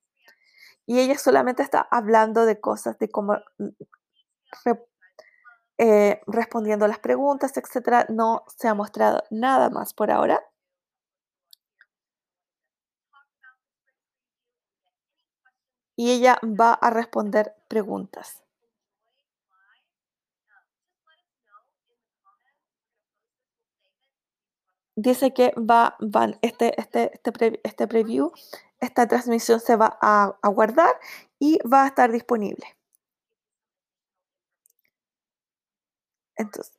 Y 0.86 1.00
ella 1.00 1.18
solamente 1.18 1.62
está 1.62 1.86
hablando 1.90 2.46
de 2.46 2.60
cosas, 2.60 2.98
de 2.98 3.10
cómo 3.10 3.34
mm, 3.58 3.68
eh, 5.80 6.20
respondiendo 6.28 6.86
las 6.88 7.00
preguntas, 7.00 7.56
etcétera. 7.56 8.06
No 8.10 8.44
se 8.56 8.68
ha 8.68 8.74
mostrado 8.74 9.24
nada 9.30 9.70
más 9.70 9.94
por 9.94 10.12
ahora. 10.12 10.42
Y 15.94 16.10
ella 16.10 16.36
va 16.42 16.72
a 16.72 16.90
responder 16.90 17.54
preguntas. 17.68 18.42
Dice 24.94 25.32
que 25.32 25.52
va, 25.70 25.96
van, 25.98 26.38
este, 26.42 26.80
este, 26.80 27.10
este, 27.14 27.32
pre- 27.32 27.60
este 27.64 27.88
preview, 27.88 28.30
esta 28.80 29.08
transmisión 29.08 29.58
se 29.60 29.74
va 29.76 29.98
a, 30.00 30.36
a 30.42 30.48
guardar 30.48 30.94
y 31.40 31.58
va 31.66 31.82
a 31.84 31.86
estar 31.88 32.12
disponible. 32.12 32.64
Entonces, 36.40 36.72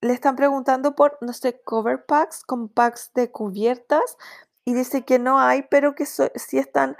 le 0.00 0.12
están 0.14 0.36
preguntando 0.36 0.94
por, 0.94 1.18
no 1.20 1.32
sé, 1.32 1.60
cover 1.62 2.04
packs, 2.06 2.42
con 2.44 2.68
packs 2.68 3.10
de 3.14 3.30
cubiertas, 3.30 4.16
y 4.64 4.74
dice 4.74 5.04
que 5.04 5.18
no 5.18 5.38
hay, 5.40 5.62
pero 5.70 5.94
que 5.94 6.06
so- 6.06 6.30
sí 6.36 6.58
están, 6.58 6.96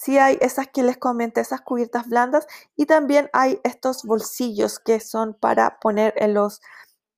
sí 0.00 0.18
hay 0.18 0.38
esas 0.40 0.68
que 0.68 0.82
les 0.82 0.96
comenté, 0.98 1.40
esas 1.40 1.60
cubiertas 1.62 2.08
blandas, 2.08 2.46
y 2.76 2.86
también 2.86 3.28
hay 3.32 3.60
estos 3.64 4.04
bolsillos 4.04 4.78
que 4.78 5.00
son 5.00 5.34
para 5.34 5.78
poner 5.80 6.14
en 6.16 6.34
los, 6.34 6.60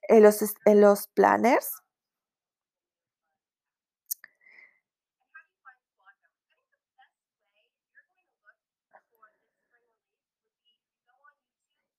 en 0.08 0.22
los, 0.24 0.42
en 0.66 0.80
los 0.80 1.08
planners. 1.08 1.82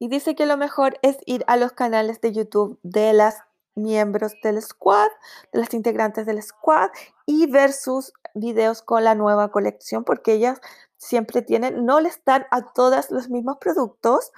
Y 0.02 0.08
dice 0.08 0.34
que 0.34 0.48
lo 0.48 0.58
mejor 0.58 0.98
es 1.04 1.20
ir 1.28 1.44
a 1.46 1.58
los 1.58 1.74
canales 1.74 2.22
de 2.22 2.32
YouTube 2.32 2.80
de 2.82 3.14
las 3.14 3.44
miembros 3.76 4.34
del 4.42 4.60
squad, 4.60 5.10
de 5.54 5.60
las 5.60 5.76
integrantes 5.76 6.26
del 6.26 6.42
squad, 6.42 6.90
y 7.28 7.46
ver 7.46 7.72
sus 7.72 8.12
videos 8.34 8.82
con 8.82 9.04
la 9.04 9.14
nueva 9.14 9.52
colección, 9.52 10.04
porque 10.04 10.34
ellas 10.34 10.60
siempre 10.98 11.44
tienen, 11.44 11.86
no 11.86 12.00
les 12.00 12.20
dan 12.26 12.48
a 12.50 12.74
todas 12.74 13.12
los 13.12 13.30
mismos 13.30 13.58
productos, 13.62 14.32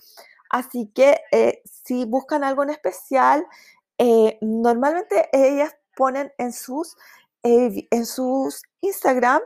así 0.49 0.91
que 0.93 1.21
eh, 1.31 1.61
si 1.63 2.03
buscan 2.03 2.43
algo 2.43 2.63
en 2.63 2.71
especial, 2.71 3.47
eh, 3.99 4.37
normalmente 4.41 5.29
ellas 5.31 5.73
ponen 5.95 6.33
en 6.39 6.51
sus, 6.51 6.97
eh, 7.43 7.87
en 7.89 8.05
sus 8.05 8.63
Instagram 8.81 9.41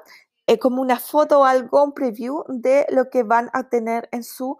como 0.61 0.81
una 0.81 0.97
foto 0.97 1.41
o 1.41 1.43
algo, 1.43 1.83
un 1.83 1.93
preview 1.93 2.43
de 2.47 2.87
lo 2.89 3.11
que 3.11 3.21
van 3.21 3.51
a 3.53 3.69
tener 3.69 4.09
en 4.11 4.23
su, 4.23 4.57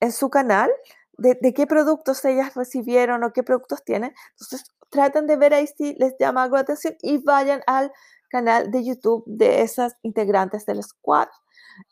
en 0.00 0.12
su 0.12 0.30
canal 0.30 0.70
de, 1.18 1.38
qué 1.54 1.66
productos 1.66 2.24
ellas 2.24 2.54
recibieron 2.54 3.24
o 3.24 3.32
qué 3.32 3.42
productos 3.42 3.84
tienen. 3.84 4.14
Entonces, 4.32 4.70
traten 4.90 5.26
de 5.26 5.36
ver 5.36 5.54
ahí 5.54 5.66
si 5.66 5.94
les 5.94 6.14
llama 6.18 6.42
algo 6.44 6.56
la 6.56 6.62
atención 6.62 6.96
y 7.02 7.18
vayan 7.18 7.62
al 7.66 7.92
canal 8.28 8.70
de 8.70 8.84
YouTube 8.84 9.24
de 9.26 9.62
esas 9.62 9.96
integrantes 10.02 10.66
del 10.66 10.82
squad. 10.82 11.28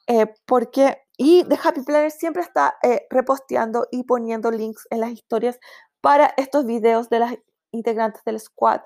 eh, 0.07 0.27
porque, 0.47 0.99
y 1.19 1.45
The 1.45 1.59
Happy 1.63 1.83
Planner 1.83 2.11
siempre 2.11 2.43
está 2.43 2.77
eh, 2.83 3.07
reposteando 3.11 3.87
y 3.91 4.05
poniendo 4.05 4.51
links 4.51 4.87
en 4.91 5.01
las 5.01 5.11
historias 5.11 5.59
para 6.01 6.33
estos 6.37 6.67
videos 6.67 7.09
de 7.11 7.19
las 7.21 7.35
integrantes 7.73 8.23
del 8.25 8.41
squad 8.41 8.81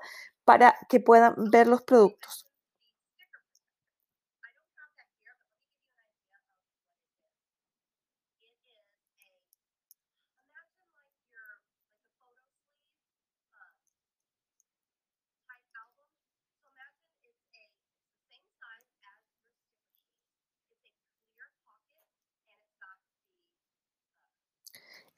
para 0.45 0.75
que 0.89 0.99
puedan 0.99 1.35
ver 1.51 1.67
los 1.67 1.83
productos. 1.83 2.48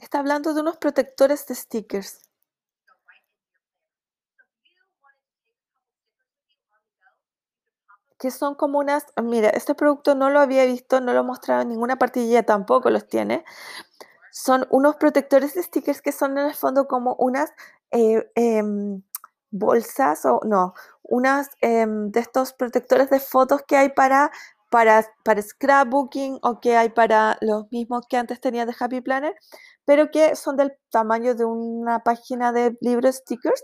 Está 0.02 0.18
hablando 0.18 0.56
de 0.56 0.62
unos 0.62 0.78
protectores 0.78 1.46
de 1.46 1.54
stickers. 1.56 2.28
que 8.18 8.30
son 8.30 8.54
como 8.54 8.78
unas, 8.78 9.04
mira, 9.24 9.50
este 9.50 9.74
producto 9.74 10.14
no 10.14 10.30
lo 10.30 10.40
había 10.40 10.64
visto, 10.66 11.02
no 11.02 11.12
lo 11.12 11.24
mostraba 11.24 11.64
en 11.64 11.70
ninguna 11.70 11.98
ella 12.14 12.44
tampoco 12.44 12.92
los 12.92 13.08
tiene. 13.08 13.44
Son 14.32 14.68
unos 14.70 14.96
protectores 14.98 15.56
de 15.56 15.64
stickers 15.64 16.04
que 16.04 16.12
son 16.12 16.38
en 16.38 16.48
el 16.48 16.54
fondo 16.54 16.88
como 16.88 17.16
unas 17.16 17.52
eh, 17.90 18.30
em, 18.36 19.02
bolsas 19.50 20.24
o 20.26 20.40
no, 20.46 20.76
unas 21.02 21.50
em, 21.62 22.12
de 22.12 22.20
estos 22.20 22.54
protectores 22.54 23.10
de 23.10 23.20
fotos 23.20 23.64
que 23.68 23.76
hay 23.78 23.90
para, 23.90 24.32
para, 24.70 25.04
para 25.24 25.42
scrapbooking 25.42 26.40
o 26.44 26.60
que 26.60 26.78
hay 26.78 26.90
para 26.90 27.38
los 27.42 27.72
mismos 27.72 28.06
que 28.08 28.18
antes 28.18 28.40
tenía 28.40 28.68
de 28.68 28.76
Happy 28.80 29.02
Planner, 29.02 29.36
pero 29.92 30.10
que 30.10 30.38
son 30.38 30.56
del 30.56 30.72
tamaño 30.90 31.36
de 31.36 31.44
una 31.44 32.00
página 32.00 32.54
de 32.54 32.78
libros 32.80 33.18
stickers 33.18 33.62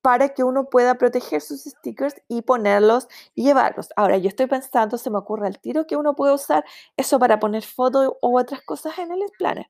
para 0.00 0.28
que 0.28 0.44
uno 0.44 0.66
pueda 0.70 0.94
proteger 0.94 1.40
sus 1.40 1.64
stickers 1.64 2.14
y 2.28 2.42
ponerlos 2.42 3.08
y 3.34 3.46
llevarlos. 3.46 3.88
Ahora, 3.96 4.16
yo 4.16 4.28
estoy 4.28 4.46
pensando, 4.46 4.96
se 4.96 5.10
me 5.10 5.18
ocurre 5.18 5.48
al 5.48 5.58
tiro 5.58 5.88
que 5.88 5.96
uno 5.96 6.14
puede 6.14 6.34
usar 6.34 6.64
eso 6.96 7.18
para 7.18 7.40
poner 7.40 7.64
fotos 7.64 8.12
u 8.22 8.38
otras 8.38 8.62
cosas 8.62 8.96
en 9.00 9.10
el 9.10 9.18
planner, 9.36 9.66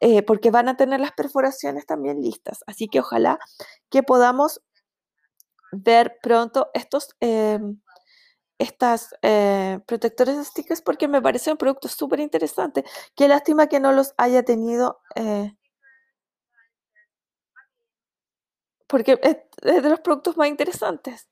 eh, 0.00 0.24
porque 0.24 0.50
van 0.50 0.68
a 0.68 0.76
tener 0.76 0.98
las 0.98 1.12
perforaciones 1.12 1.86
también 1.86 2.20
listas. 2.20 2.64
Así 2.66 2.88
que 2.88 2.98
ojalá 2.98 3.38
que 3.88 4.02
podamos 4.02 4.60
ver 5.70 6.18
pronto 6.20 6.70
estos, 6.74 7.14
em, 7.20 7.80
estas 8.60 9.14
eh, 9.22 9.80
protectores 9.86 10.36
de 10.36 10.44
stickers 10.44 10.82
porque 10.82 11.08
me 11.08 11.22
parece 11.22 11.50
un 11.52 11.58
producto 11.58 11.88
súper 11.88 12.20
interesante. 12.20 12.84
Qué 13.16 13.28
lástima 13.28 13.68
que 13.68 13.80
no 13.80 13.92
los 13.92 14.14
haya 14.18 14.44
tenido, 14.44 15.00
eh, 15.16 15.54
porque 18.86 19.18
es, 19.22 19.36
es 19.62 19.82
de 19.82 19.88
los 19.88 20.00
productos 20.00 20.36
más 20.36 20.48
interesantes. 20.48 21.28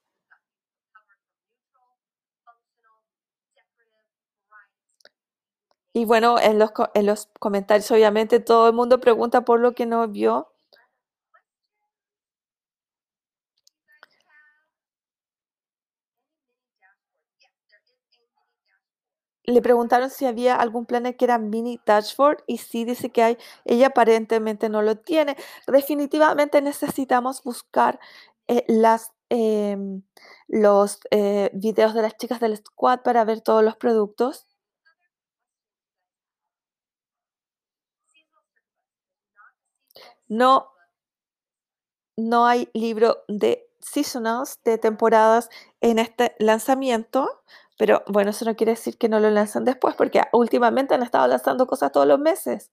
Y 5.93 6.07
bueno, 6.07 6.39
en 6.41 6.59
los, 6.59 6.71
en 6.95 7.05
los 7.05 7.29
comentarios 7.39 7.91
obviamente 7.91 8.41
todo 8.41 8.69
el 8.69 8.73
mundo 8.75 9.01
pregunta 9.01 9.43
por 9.45 9.61
lo 9.61 9.75
que 9.75 9.85
no 9.85 10.09
vio. 10.09 10.51
Le 19.49 19.63
preguntaron 19.63 20.11
si 20.11 20.27
había 20.27 20.57
algún 20.57 20.85
planner 20.85 21.17
que 21.17 21.25
era 21.25 21.39
mini 21.39 21.81
dashboard 21.87 22.45
y 22.47 22.59
sí 22.59 22.85
dice 22.85 23.11
que 23.11 23.23
hay. 23.23 23.39
Ella 23.65 23.87
aparentemente 23.89 24.69
no 24.69 24.83
lo 24.83 24.97
tiene. 24.99 25.37
Definitivamente 25.67 26.61
necesitamos 26.61 27.43
buscar 27.43 27.99
eh, 28.49 28.65
las, 28.69 29.13
em, 29.31 30.03
los 30.49 31.01
eh, 31.11 31.51
videos 31.55 31.95
de 31.95 32.03
las 32.03 32.17
chicas 32.19 32.41
del 32.41 32.59
squad 32.59 33.01
para 33.03 33.25
ver 33.25 33.41
todos 33.41 33.65
los 33.65 33.77
productos. 33.77 34.47
No, 40.29 40.69
no 42.17 42.47
hay 42.47 42.69
libro 42.75 43.25
de 43.29 43.67
seasonals, 43.81 44.59
de 44.65 44.79
temporadas 44.79 45.49
en 45.81 45.99
este 45.99 46.35
lanzamiento, 46.39 47.43
pero 47.79 48.03
bueno, 48.09 48.31
eso 48.31 48.45
no 48.45 48.57
quiere 48.57 48.73
decir 48.73 48.99
que 48.99 49.09
no 49.09 49.21
lo 49.21 49.31
lanzan 49.31 49.65
después, 49.65 49.95
porque 49.97 50.23
últimamente 50.33 50.95
han 50.95 51.03
estado 51.05 51.27
lanzando 51.29 51.67
cosas 51.67 51.93
todos 51.93 52.07
los 52.09 52.21
meses. 52.21 52.71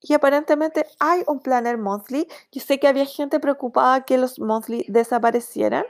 Y 0.00 0.12
aparentemente 0.14 0.86
hay 1.00 1.22
un 1.26 1.40
planner 1.40 1.78
monthly. 1.78 2.26
Yo 2.52 2.60
sé 2.60 2.78
que 2.80 2.88
había 2.88 3.04
gente 3.06 3.40
preocupada 3.40 4.02
que 4.04 4.18
los 4.18 4.38
monthly 4.40 4.84
desaparecieran, 4.88 5.84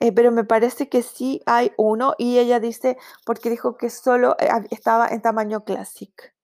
eh, 0.00 0.12
pero 0.12 0.32
me 0.32 0.44
parece 0.44 0.88
que 0.88 1.02
sí 1.02 1.42
hay 1.46 1.72
uno 1.76 2.14
y 2.18 2.38
ella 2.38 2.60
dice, 2.60 2.96
porque 3.26 3.50
dijo 3.50 3.76
que 3.76 3.90
solo 3.90 4.36
eh, 4.40 4.48
estaba 4.70 5.08
en 5.08 5.22
tamaño 5.22 5.64
classic. 5.64 6.34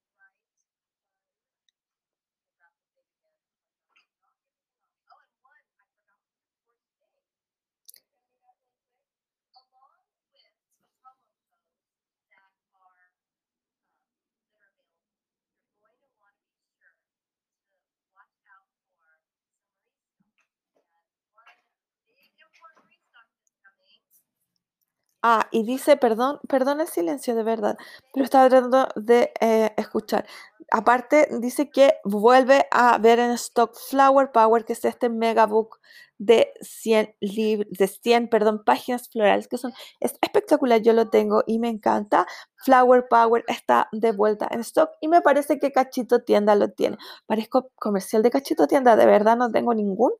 Ah, 25.29 25.49
y 25.51 25.63
dice, 25.63 25.97
perdón, 25.97 26.39
perdón 26.47 26.79
el 26.79 26.87
silencio 26.87 27.35
de 27.35 27.43
verdad, 27.43 27.77
pero 28.13 28.23
estaba 28.23 28.47
tratando 28.47 28.87
de 28.95 29.33
eh, 29.41 29.73
escuchar. 29.75 30.25
Aparte, 30.71 31.27
dice 31.41 31.69
que 31.69 31.95
vuelve 32.05 32.65
a 32.71 32.97
ver 32.97 33.19
en 33.19 33.31
stock 33.31 33.75
Flower 33.89 34.31
Power, 34.31 34.63
que 34.63 34.71
es 34.71 34.85
este 34.85 35.09
megabook 35.09 35.79
de 36.17 36.53
100 36.61 37.13
lib- 37.19 37.67
de 37.77 37.87
100, 37.89 38.29
perdón, 38.29 38.63
páginas 38.63 39.09
florales, 39.09 39.49
que 39.49 39.57
son 39.57 39.73
es 39.99 40.13
espectacular, 40.21 40.81
yo 40.81 40.93
lo 40.93 41.09
tengo 41.09 41.43
y 41.45 41.59
me 41.59 41.67
encanta. 41.67 42.25
Flower 42.63 43.07
Power 43.09 43.43
está 43.49 43.89
de 43.91 44.13
vuelta 44.13 44.47
en 44.49 44.61
stock 44.61 44.91
y 45.01 45.09
me 45.09 45.19
parece 45.21 45.59
que 45.59 45.73
Cachito 45.73 46.21
Tienda 46.23 46.55
lo 46.55 46.69
tiene. 46.71 46.97
Parezco 47.25 47.69
comercial 47.75 48.23
de 48.23 48.31
Cachito 48.31 48.65
Tienda, 48.65 48.95
de 48.95 49.05
verdad 49.05 49.35
no 49.35 49.51
tengo 49.51 49.73
ningún 49.73 50.13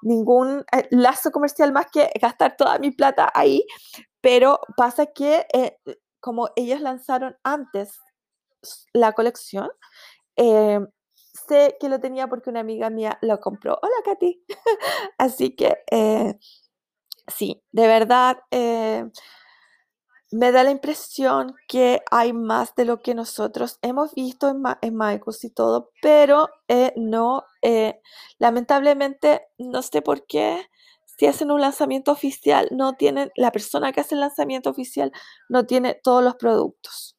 ningún 0.00 0.64
eh, 0.72 0.86
lazo 0.90 1.32
comercial 1.32 1.72
más 1.72 1.86
que 1.92 2.10
gastar 2.20 2.56
toda 2.56 2.78
mi 2.78 2.92
plata 2.92 3.30
ahí 3.34 3.64
pero 4.20 4.60
pasa 4.76 5.06
que, 5.06 5.46
eh, 5.54 5.78
como 6.20 6.50
ellos 6.56 6.80
lanzaron 6.80 7.36
antes 7.44 7.98
la 8.92 9.12
colección, 9.12 9.70
em, 10.36 10.88
sé 11.48 11.76
que 11.80 11.88
lo 11.88 12.00
tenía 12.00 12.28
porque 12.28 12.50
una 12.50 12.60
amiga 12.60 12.90
mía 12.90 13.18
lo 13.22 13.40
compró. 13.40 13.78
Hola, 13.82 13.94
Katy. 14.04 14.44
Así 15.18 15.56
que, 15.56 15.76
eh, 15.92 16.34
sí, 17.28 17.62
de 17.72 17.86
verdad, 17.88 18.38
eh, 18.52 19.06
me 20.30 20.52
da 20.52 20.62
la 20.62 20.70
impresión 20.70 21.54
que 21.68 22.02
hay 22.10 22.32
más 22.32 22.74
de 22.74 22.84
lo 22.84 23.00
que 23.00 23.14
nosotros 23.14 23.78
hemos 23.82 24.14
visto 24.14 24.48
en 24.50 24.60
Ma 24.60 24.78
Michaels 24.82 25.44
y 25.44 25.50
todo, 25.50 25.90
pero, 26.02 26.48
eh, 26.68 26.92
no, 26.96 27.44
eh, 27.62 28.00
lamentablemente, 28.38 29.42
no 29.58 29.80
sé 29.82 30.02
por 30.02 30.26
qué, 30.26 30.60
si 31.18 31.26
hacen 31.26 31.50
un 31.50 31.60
lanzamiento 31.60 32.12
oficial, 32.12 32.68
no 32.70 32.94
tienen 32.94 33.30
la 33.36 33.50
persona 33.50 33.92
que 33.92 34.00
hace 34.00 34.14
el 34.14 34.20
lanzamiento 34.20 34.70
oficial 34.70 35.12
no 35.48 35.66
tiene 35.66 35.94
todos 36.02 36.22
los 36.22 36.36
productos. 36.36 37.16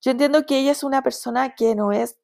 Yo 0.00 0.12
entiendo 0.12 0.46
que 0.46 0.58
ella 0.60 0.72
es 0.72 0.84
una 0.84 1.02
persona 1.02 1.54
que 1.54 1.74
no 1.74 1.92
es 1.92 2.16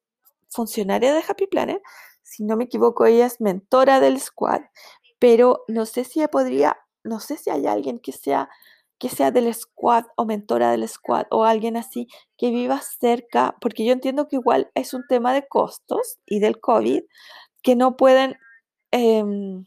funcionaria 0.49 1.13
de 1.13 1.23
Happy 1.27 1.47
Planner, 1.47 1.81
si 2.21 2.43
no 2.43 2.55
me 2.55 2.63
equivoco, 2.63 3.05
ella 3.05 3.25
es 3.25 3.41
mentora 3.41 3.99
del 3.99 4.19
squad, 4.19 4.61
pero 5.19 5.63
no 5.67 5.85
sé 5.85 6.03
si 6.03 6.25
podría, 6.27 6.77
no 7.03 7.19
sé 7.19 7.37
si 7.37 7.49
hay 7.49 7.67
alguien 7.67 7.99
que 7.99 8.11
sea, 8.11 8.49
que 8.97 9.09
sea 9.09 9.31
del 9.31 9.53
squad 9.53 10.05
o 10.15 10.25
mentora 10.25 10.71
del 10.71 10.87
squad 10.87 11.25
o 11.31 11.43
alguien 11.43 11.77
así 11.77 12.07
que 12.37 12.49
viva 12.49 12.81
cerca, 12.81 13.55
porque 13.61 13.85
yo 13.85 13.91
entiendo 13.91 14.27
que 14.27 14.37
igual 14.37 14.71
es 14.73 14.93
un 14.93 15.03
tema 15.07 15.33
de 15.33 15.47
costos 15.47 16.17
y 16.25 16.39
del 16.39 16.59
COVID, 16.59 17.03
que 17.61 17.75
no 17.75 17.97
pueden, 17.97 18.37
em, 18.91 19.65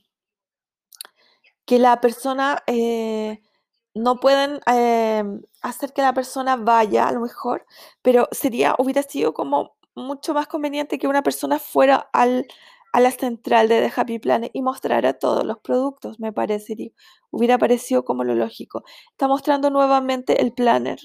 que 1.67 1.79
la 1.79 2.01
persona, 2.01 2.63
eh, 2.67 3.43
no 3.95 4.21
pueden, 4.21 4.61
em, 4.67 5.43
hacer 5.63 5.93
que 5.93 6.03
la 6.03 6.13
persona 6.15 6.57
vaya 6.57 7.09
a 7.09 7.13
lo 7.13 7.21
mejor, 7.21 7.67
pero 8.03 8.29
sería 8.33 8.75
hubiera 8.79 9.03
sido 9.03 9.35
como 9.35 9.77
mucho 9.95 10.35
más 10.35 10.47
conveniente 10.49 10.99
que 10.99 11.09
una 11.09 11.23
persona 11.23 11.59
fuera 11.59 12.09
al 12.13 12.47
a 12.93 13.01
la 13.01 13.11
central 13.11 13.69
de 13.69 13.81
The 13.83 13.93
Happy 14.01 14.19
Planet 14.19 14.51
y 14.55 14.63
mostrara 14.63 15.13
todos 15.15 15.45
los 15.45 15.59
productos, 15.59 16.19
me 16.21 16.33
parecería 16.33 16.91
hubiera 17.31 17.59
parecido 17.59 18.05
como 18.05 18.25
lo 18.25 18.35
lógico. 18.35 18.85
Está 19.11 19.29
mostrando 19.29 19.69
nuevamente 19.71 20.41
el 20.43 20.53
planner. 20.55 20.99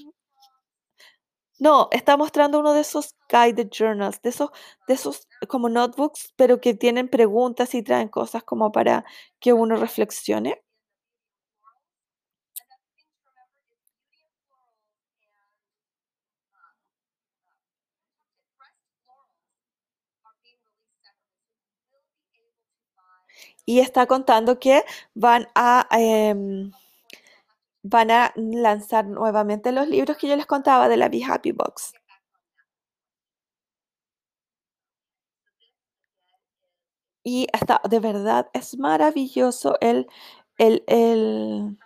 No, 1.64 1.88
está 1.92 2.16
mostrando 2.16 2.58
uno 2.58 2.72
de 2.74 2.80
esos 2.80 3.14
guided 3.28 3.68
journals, 3.70 4.20
de 4.22 4.30
esos 4.30 4.50
de 4.88 4.94
esos 4.94 5.28
como 5.48 5.68
notebooks, 5.68 6.32
pero 6.36 6.60
que 6.60 6.74
tienen 6.74 7.08
preguntas 7.08 7.74
y 7.76 7.82
traen 7.84 8.08
cosas 8.08 8.42
como 8.42 8.72
para 8.72 9.04
que 9.40 9.52
uno 9.52 9.76
reflexione. 9.76 10.62
Y 23.66 23.78
está 23.80 24.06
contando 24.06 24.58
que 24.58 24.84
van 25.14 25.46
a, 25.54 25.86
em, 25.92 26.72
van 27.82 28.10
a 28.10 28.32
lanzar 28.36 29.06
nuevamente 29.06 29.72
los 29.72 29.88
libros 29.88 30.16
que 30.16 30.28
yo 30.28 30.36
les 30.36 30.46
contaba 30.46 30.88
de 30.88 30.96
la 30.96 31.08
Be 31.08 31.22
Happy 31.24 31.52
Box. 31.52 31.92
Y 37.24 37.46
está, 37.52 37.80
de 37.88 37.98
verdad, 38.00 38.48
es 38.52 38.78
maravilloso 38.78 39.76
el, 39.80 40.06
el, 40.58 40.82
el, 40.86 41.78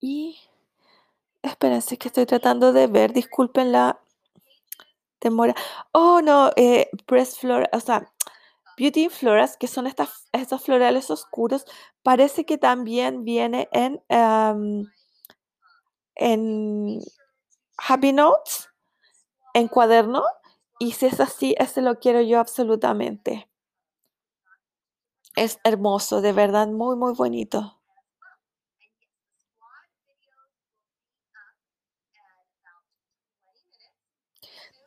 y 0.00 0.36
espérense 1.42 1.98
que 1.98 2.06
estoy 2.06 2.26
tratando 2.26 2.72
de 2.72 2.86
ver, 2.86 3.12
disculpen 3.12 3.72
la 3.72 3.98
demora. 5.20 5.54
Oh, 5.92 6.20
no, 6.22 6.50
eh, 6.56 6.88
Press 7.06 7.38
Flora, 7.38 7.68
o 7.72 7.80
sea, 7.80 8.10
Beauty 8.78 9.04
in 9.04 9.10
Floras, 9.10 9.56
que 9.56 9.66
son 9.66 9.86
estas, 9.86 10.28
estos 10.32 10.62
florales 10.62 11.10
oscuros, 11.10 11.64
parece 12.02 12.46
que 12.46 12.58
también 12.58 13.24
viene 13.24 13.68
en, 13.72 14.00
em, 14.08 14.86
en 16.16 17.00
Happy 17.78 18.12
Notes, 18.12 18.68
en 19.54 19.68
cuaderno, 19.68 20.22
y 20.78 20.92
si 20.92 21.06
es 21.06 21.20
así, 21.20 21.54
ese 21.58 21.82
lo 21.82 21.98
quiero 21.98 22.20
yo 22.22 22.40
absolutamente. 22.40 23.48
Es 25.36 25.58
hermoso, 25.64 26.20
de 26.20 26.32
verdad, 26.32 26.68
muy, 26.68 26.96
muy 26.96 27.14
bonito. 27.14 27.77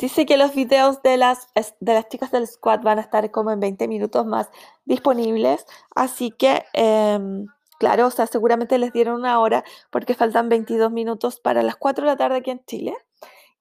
Dice 0.01 0.25
que 0.25 0.35
los 0.35 0.55
videos 0.55 1.03
de 1.03 1.15
las, 1.15 1.47
de 1.79 1.93
las 1.93 2.09
chicas 2.09 2.31
del 2.31 2.47
squad 2.47 2.81
van 2.81 2.97
a 2.97 3.01
estar 3.01 3.29
como 3.29 3.51
en 3.51 3.59
20 3.59 3.87
minutos 3.87 4.25
más 4.25 4.49
disponibles. 4.83 5.67
Así 5.95 6.31
que, 6.31 6.65
em, 6.73 7.45
claro, 7.77 8.07
o 8.07 8.09
sea, 8.09 8.25
seguramente 8.25 8.79
les 8.79 8.91
dieron 8.93 9.19
una 9.19 9.39
hora 9.39 9.63
porque 9.91 10.15
faltan 10.15 10.49
22 10.49 10.91
minutos 10.91 11.39
para 11.39 11.61
las 11.61 11.75
4 11.75 12.03
de 12.03 12.11
la 12.13 12.17
tarde 12.17 12.37
aquí 12.37 12.49
en 12.49 12.65
Chile. 12.65 12.95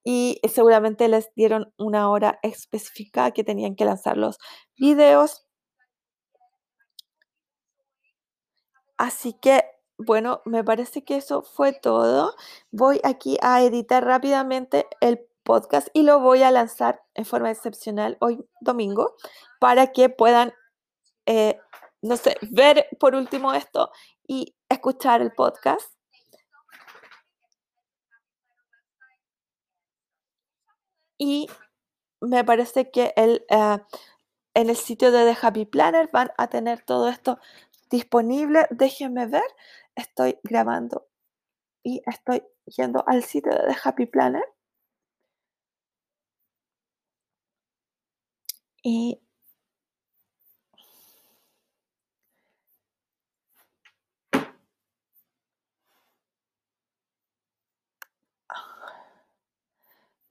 Y 0.02 0.40
seguramente 0.50 1.08
les 1.08 1.30
dieron 1.34 1.74
una 1.76 2.08
hora 2.10 2.38
específica 2.42 3.32
que 3.32 3.44
tenían 3.44 3.76
que 3.76 3.84
lanzar 3.84 4.16
los 4.16 4.38
videos. 4.78 5.46
Así 8.96 9.34
que, 9.34 9.64
bueno, 9.98 10.40
me 10.46 10.64
parece 10.64 11.04
que 11.04 11.16
eso 11.16 11.42
fue 11.42 11.72
todo. 11.74 12.34
Voy 12.70 13.00
aquí 13.04 13.36
a 13.42 13.62
editar 13.62 14.04
rápidamente 14.04 14.86
el 15.00 15.26
podcast 15.50 15.88
y 15.94 16.04
lo 16.04 16.20
voy 16.20 16.44
a 16.44 16.52
lanzar 16.52 17.02
en 17.14 17.24
forma 17.24 17.50
excepcional 17.50 18.16
hoy 18.20 18.38
domingo 18.60 19.16
para 19.58 19.88
que 19.88 20.08
puedan, 20.08 20.52
eh, 21.26 21.58
no 22.02 22.16
sé, 22.16 22.36
ver 22.52 22.86
por 23.00 23.16
último 23.16 23.52
esto 23.52 23.90
y 24.28 24.54
escuchar 24.68 25.22
el 25.22 25.32
podcast. 25.32 25.92
Y 31.18 31.48
me 32.20 32.44
parece 32.44 32.92
que 32.92 33.12
el, 33.16 33.44
eh, 33.48 33.78
en 34.54 34.70
el 34.70 34.76
sitio 34.76 35.10
de 35.10 35.34
The 35.34 35.38
Happy 35.44 35.64
Planner 35.64 36.08
van 36.12 36.30
a 36.38 36.46
tener 36.46 36.84
todo 36.84 37.08
esto 37.08 37.40
disponible. 37.90 38.68
Déjenme 38.70 39.26
ver. 39.26 39.50
Estoy 39.96 40.38
grabando 40.44 41.08
y 41.82 42.02
estoy 42.06 42.44
yendo 42.66 43.02
al 43.08 43.24
sitio 43.24 43.52
de 43.52 43.66
The 43.66 43.76
Happy 43.82 44.06
Planner. 44.06 44.44
Y 48.82 49.20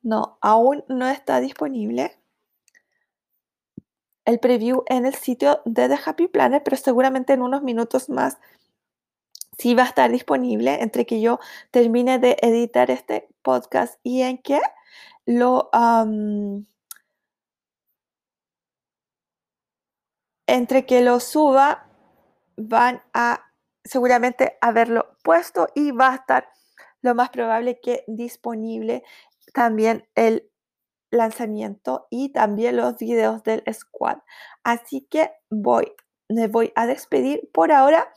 no, 0.01 0.37
aún 0.41 0.83
no 0.87 1.07
está 1.09 1.39
disponible 1.39 2.17
el 4.25 4.39
preview 4.39 4.83
en 4.87 5.05
el 5.05 5.15
sitio 5.15 5.61
de 5.65 5.89
The 5.89 5.97
Happy 6.05 6.27
Planner, 6.27 6.63
pero 6.63 6.77
seguramente 6.77 7.33
en 7.33 7.41
unos 7.41 7.63
minutos 7.63 8.09
más 8.09 8.37
sí 9.57 9.75
va 9.75 9.83
a 9.83 9.87
estar 9.87 10.09
disponible 10.11 10.81
entre 10.81 11.05
que 11.05 11.19
yo 11.19 11.39
termine 11.71 12.19
de 12.19 12.37
editar 12.41 12.89
este 12.91 13.27
podcast 13.41 13.99
y 14.03 14.21
en 14.21 14.37
que 14.37 14.59
lo 15.25 15.69
entre 20.49 20.85
que 20.85 21.01
lo 21.01 21.19
suba 21.19 21.87
van 22.57 23.01
a 23.13 23.51
seguramente 23.83 24.57
haberlo 24.61 25.15
puesto 25.23 25.67
y 25.75 25.91
va 25.91 26.11
a 26.11 26.15
estar 26.15 26.49
lo 27.01 27.15
más 27.15 27.29
probable 27.29 27.79
que 27.79 28.03
disponible 28.07 29.03
también 29.53 30.07
el 30.15 30.49
lanzamiento 31.11 32.07
y 32.09 32.29
también 32.29 32.77
los 32.77 32.97
videos 32.97 33.43
del 33.43 33.63
squad. 33.73 34.17
Así 34.63 35.07
que 35.09 35.31
voy, 35.49 35.91
me 36.27 36.47
voy 36.47 36.71
a 36.75 36.85
despedir 36.85 37.49
por 37.53 37.71
ahora 37.71 38.13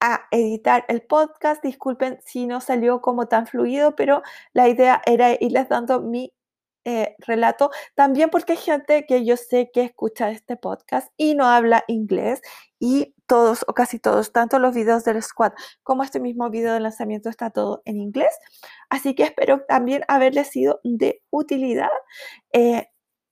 a 0.00 0.26
editar 0.30 0.84
el 0.88 1.02
podcast. 1.02 1.62
Disculpen 1.62 2.20
si 2.24 2.46
no 2.46 2.60
salió 2.60 3.00
como 3.00 3.26
tan 3.26 3.46
fluido, 3.46 3.96
pero 3.96 4.22
la 4.52 4.68
idea 4.68 5.02
era 5.06 5.32
irles 5.40 5.68
dando 5.68 6.00
mi 6.00 6.32
eh, 6.84 7.14
relato, 7.18 7.70
también 7.94 8.30
porque 8.30 8.52
hay 8.52 8.58
gente 8.58 9.04
que 9.06 9.24
yo 9.24 9.36
sé 9.36 9.70
que 9.72 9.82
escucha 9.82 10.30
este 10.30 10.56
podcast 10.56 11.12
y 11.16 11.34
no 11.34 11.46
habla 11.46 11.84
inglés 11.88 12.40
y 12.78 13.14
todos 13.26 13.64
o 13.68 13.74
casi 13.74 13.98
todos, 13.98 14.32
tanto 14.32 14.58
los 14.58 14.74
videos 14.74 15.04
del 15.04 15.22
squad 15.22 15.52
como 15.82 16.02
este 16.02 16.20
mismo 16.20 16.48
video 16.50 16.72
de 16.72 16.80
lanzamiento 16.80 17.28
está 17.28 17.50
todo 17.50 17.82
en 17.84 17.98
inglés. 17.98 18.34
Así 18.88 19.14
que 19.14 19.24
espero 19.24 19.60
también 19.68 20.04
haberles 20.08 20.48
sido 20.48 20.80
de 20.82 21.22
utilidad. 21.30 21.90
Eh, 22.52 22.88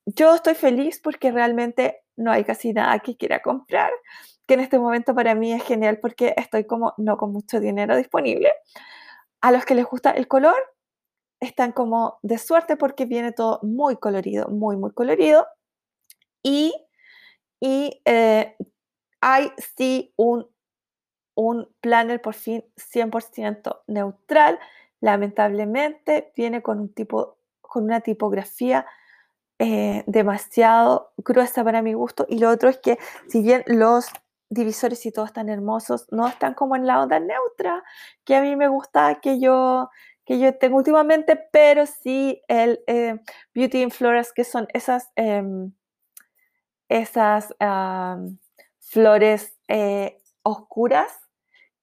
yo 0.06 0.34
estoy 0.34 0.54
feliz 0.54 1.00
porque 1.02 1.32
realmente 1.32 2.02
no 2.16 2.30
hay 2.30 2.44
casi 2.44 2.72
nada 2.72 2.98
que 3.00 3.16
quiera 3.16 3.40
comprar, 3.40 3.90
que 4.46 4.54
en 4.54 4.60
este 4.60 4.78
momento 4.78 5.14
para 5.14 5.34
mí 5.34 5.52
es 5.52 5.64
genial 5.64 5.98
porque 6.00 6.34
estoy 6.36 6.64
como 6.64 6.94
no 6.98 7.16
con 7.16 7.32
mucho 7.32 7.60
dinero 7.60 7.96
disponible. 7.96 8.52
A 9.40 9.52
los 9.52 9.64
que 9.64 9.74
les 9.74 9.84
gusta 9.84 10.10
el 10.10 10.28
color, 10.28 10.56
están 11.40 11.72
como 11.72 12.18
de 12.22 12.38
suerte 12.38 12.76
porque 12.76 13.04
viene 13.04 13.32
todo 13.32 13.60
muy 13.62 13.96
colorido, 13.96 14.48
muy, 14.48 14.76
muy 14.76 14.92
colorido. 14.92 15.46
Y, 16.42 16.74
y 17.60 18.00
eh, 18.04 18.56
hay 19.20 19.52
sí 19.76 20.12
un, 20.16 20.46
un 21.34 21.68
planner 21.80 22.20
por 22.20 22.34
fin 22.34 22.64
100% 22.76 23.82
neutral. 23.86 24.58
Lamentablemente 25.00 26.32
viene 26.36 26.62
con, 26.62 26.80
un 26.80 26.92
tipo, 26.92 27.38
con 27.60 27.84
una 27.84 28.00
tipografía 28.00 28.86
eh, 29.60 30.04
demasiado 30.06 31.12
gruesa 31.16 31.64
para 31.64 31.82
mi 31.82 31.92
gusto. 31.92 32.26
Y 32.28 32.38
lo 32.38 32.50
otro 32.50 32.68
es 32.68 32.78
que 32.78 32.98
si 33.28 33.42
bien 33.42 33.62
los 33.66 34.08
divisores 34.50 35.04
y 35.04 35.12
todos 35.12 35.28
están 35.28 35.48
hermosos, 35.48 36.06
no 36.10 36.26
están 36.26 36.54
como 36.54 36.76
en 36.76 36.86
la 36.86 37.02
onda 37.02 37.20
neutra, 37.20 37.84
que 38.24 38.36
a 38.36 38.42
mí 38.42 38.56
me 38.56 38.68
gusta 38.68 39.16
que 39.20 39.40
yo 39.40 39.90
que 40.28 40.38
yo 40.38 40.54
tengo 40.58 40.76
últimamente, 40.76 41.36
pero 41.50 41.86
sí 41.86 42.42
el 42.48 42.80
eh, 42.86 43.18
Beauty 43.54 43.80
in 43.80 43.90
Flores, 43.90 44.30
que 44.34 44.44
son 44.44 44.68
esas, 44.74 45.10
em, 45.16 45.72
esas 46.90 47.54
flores 48.78 49.58
eh, 49.68 50.18
oscuras 50.42 51.10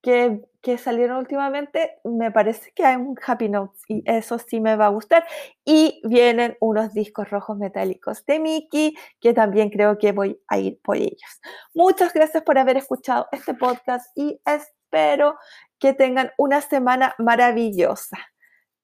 que, 0.03 0.41
que, 0.61 0.77
salieron 0.77 1.17
últimamente, 1.17 1.97
me 2.03 2.29
parece 2.29 2.71
que 2.73 2.85
hay 2.85 2.97
un 2.97 3.15
Happy 3.25 3.49
Notes 3.49 3.81
y 3.87 4.03
eso 4.05 4.37
sí 4.37 4.59
me 4.61 4.75
va 4.75 4.85
a 4.85 4.89
gustar. 4.89 5.25
Y 5.63 5.99
vienen 6.03 6.55
unos 6.59 6.93
discos 6.93 7.27
rojos 7.31 7.57
metálicos 7.57 8.23
de 8.27 8.39
Mickey, 8.39 8.95
que 9.19 9.33
también 9.33 9.71
creo 9.71 9.97
que 9.97 10.11
voy 10.11 10.39
a 10.49 10.59
ir 10.59 10.79
por 10.83 10.97
ellos. 10.97 11.41
Muchas 11.73 12.13
gracias 12.13 12.43
por 12.43 12.59
haber 12.59 12.77
escuchado 12.77 13.27
este 13.31 13.55
podcast 13.55 14.15
y 14.15 14.39
espero 14.45 15.35
que 15.79 15.93
tengan 15.93 16.31
una 16.37 16.61
semana 16.61 17.15
maravillosa. 17.17 18.19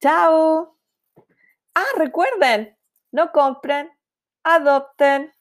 Chao. 0.02 0.76
Ah, 1.76 1.86
recuerden, 1.98 2.78
no 3.12 3.32
compren, 3.32 3.90
adopten. 4.44 5.32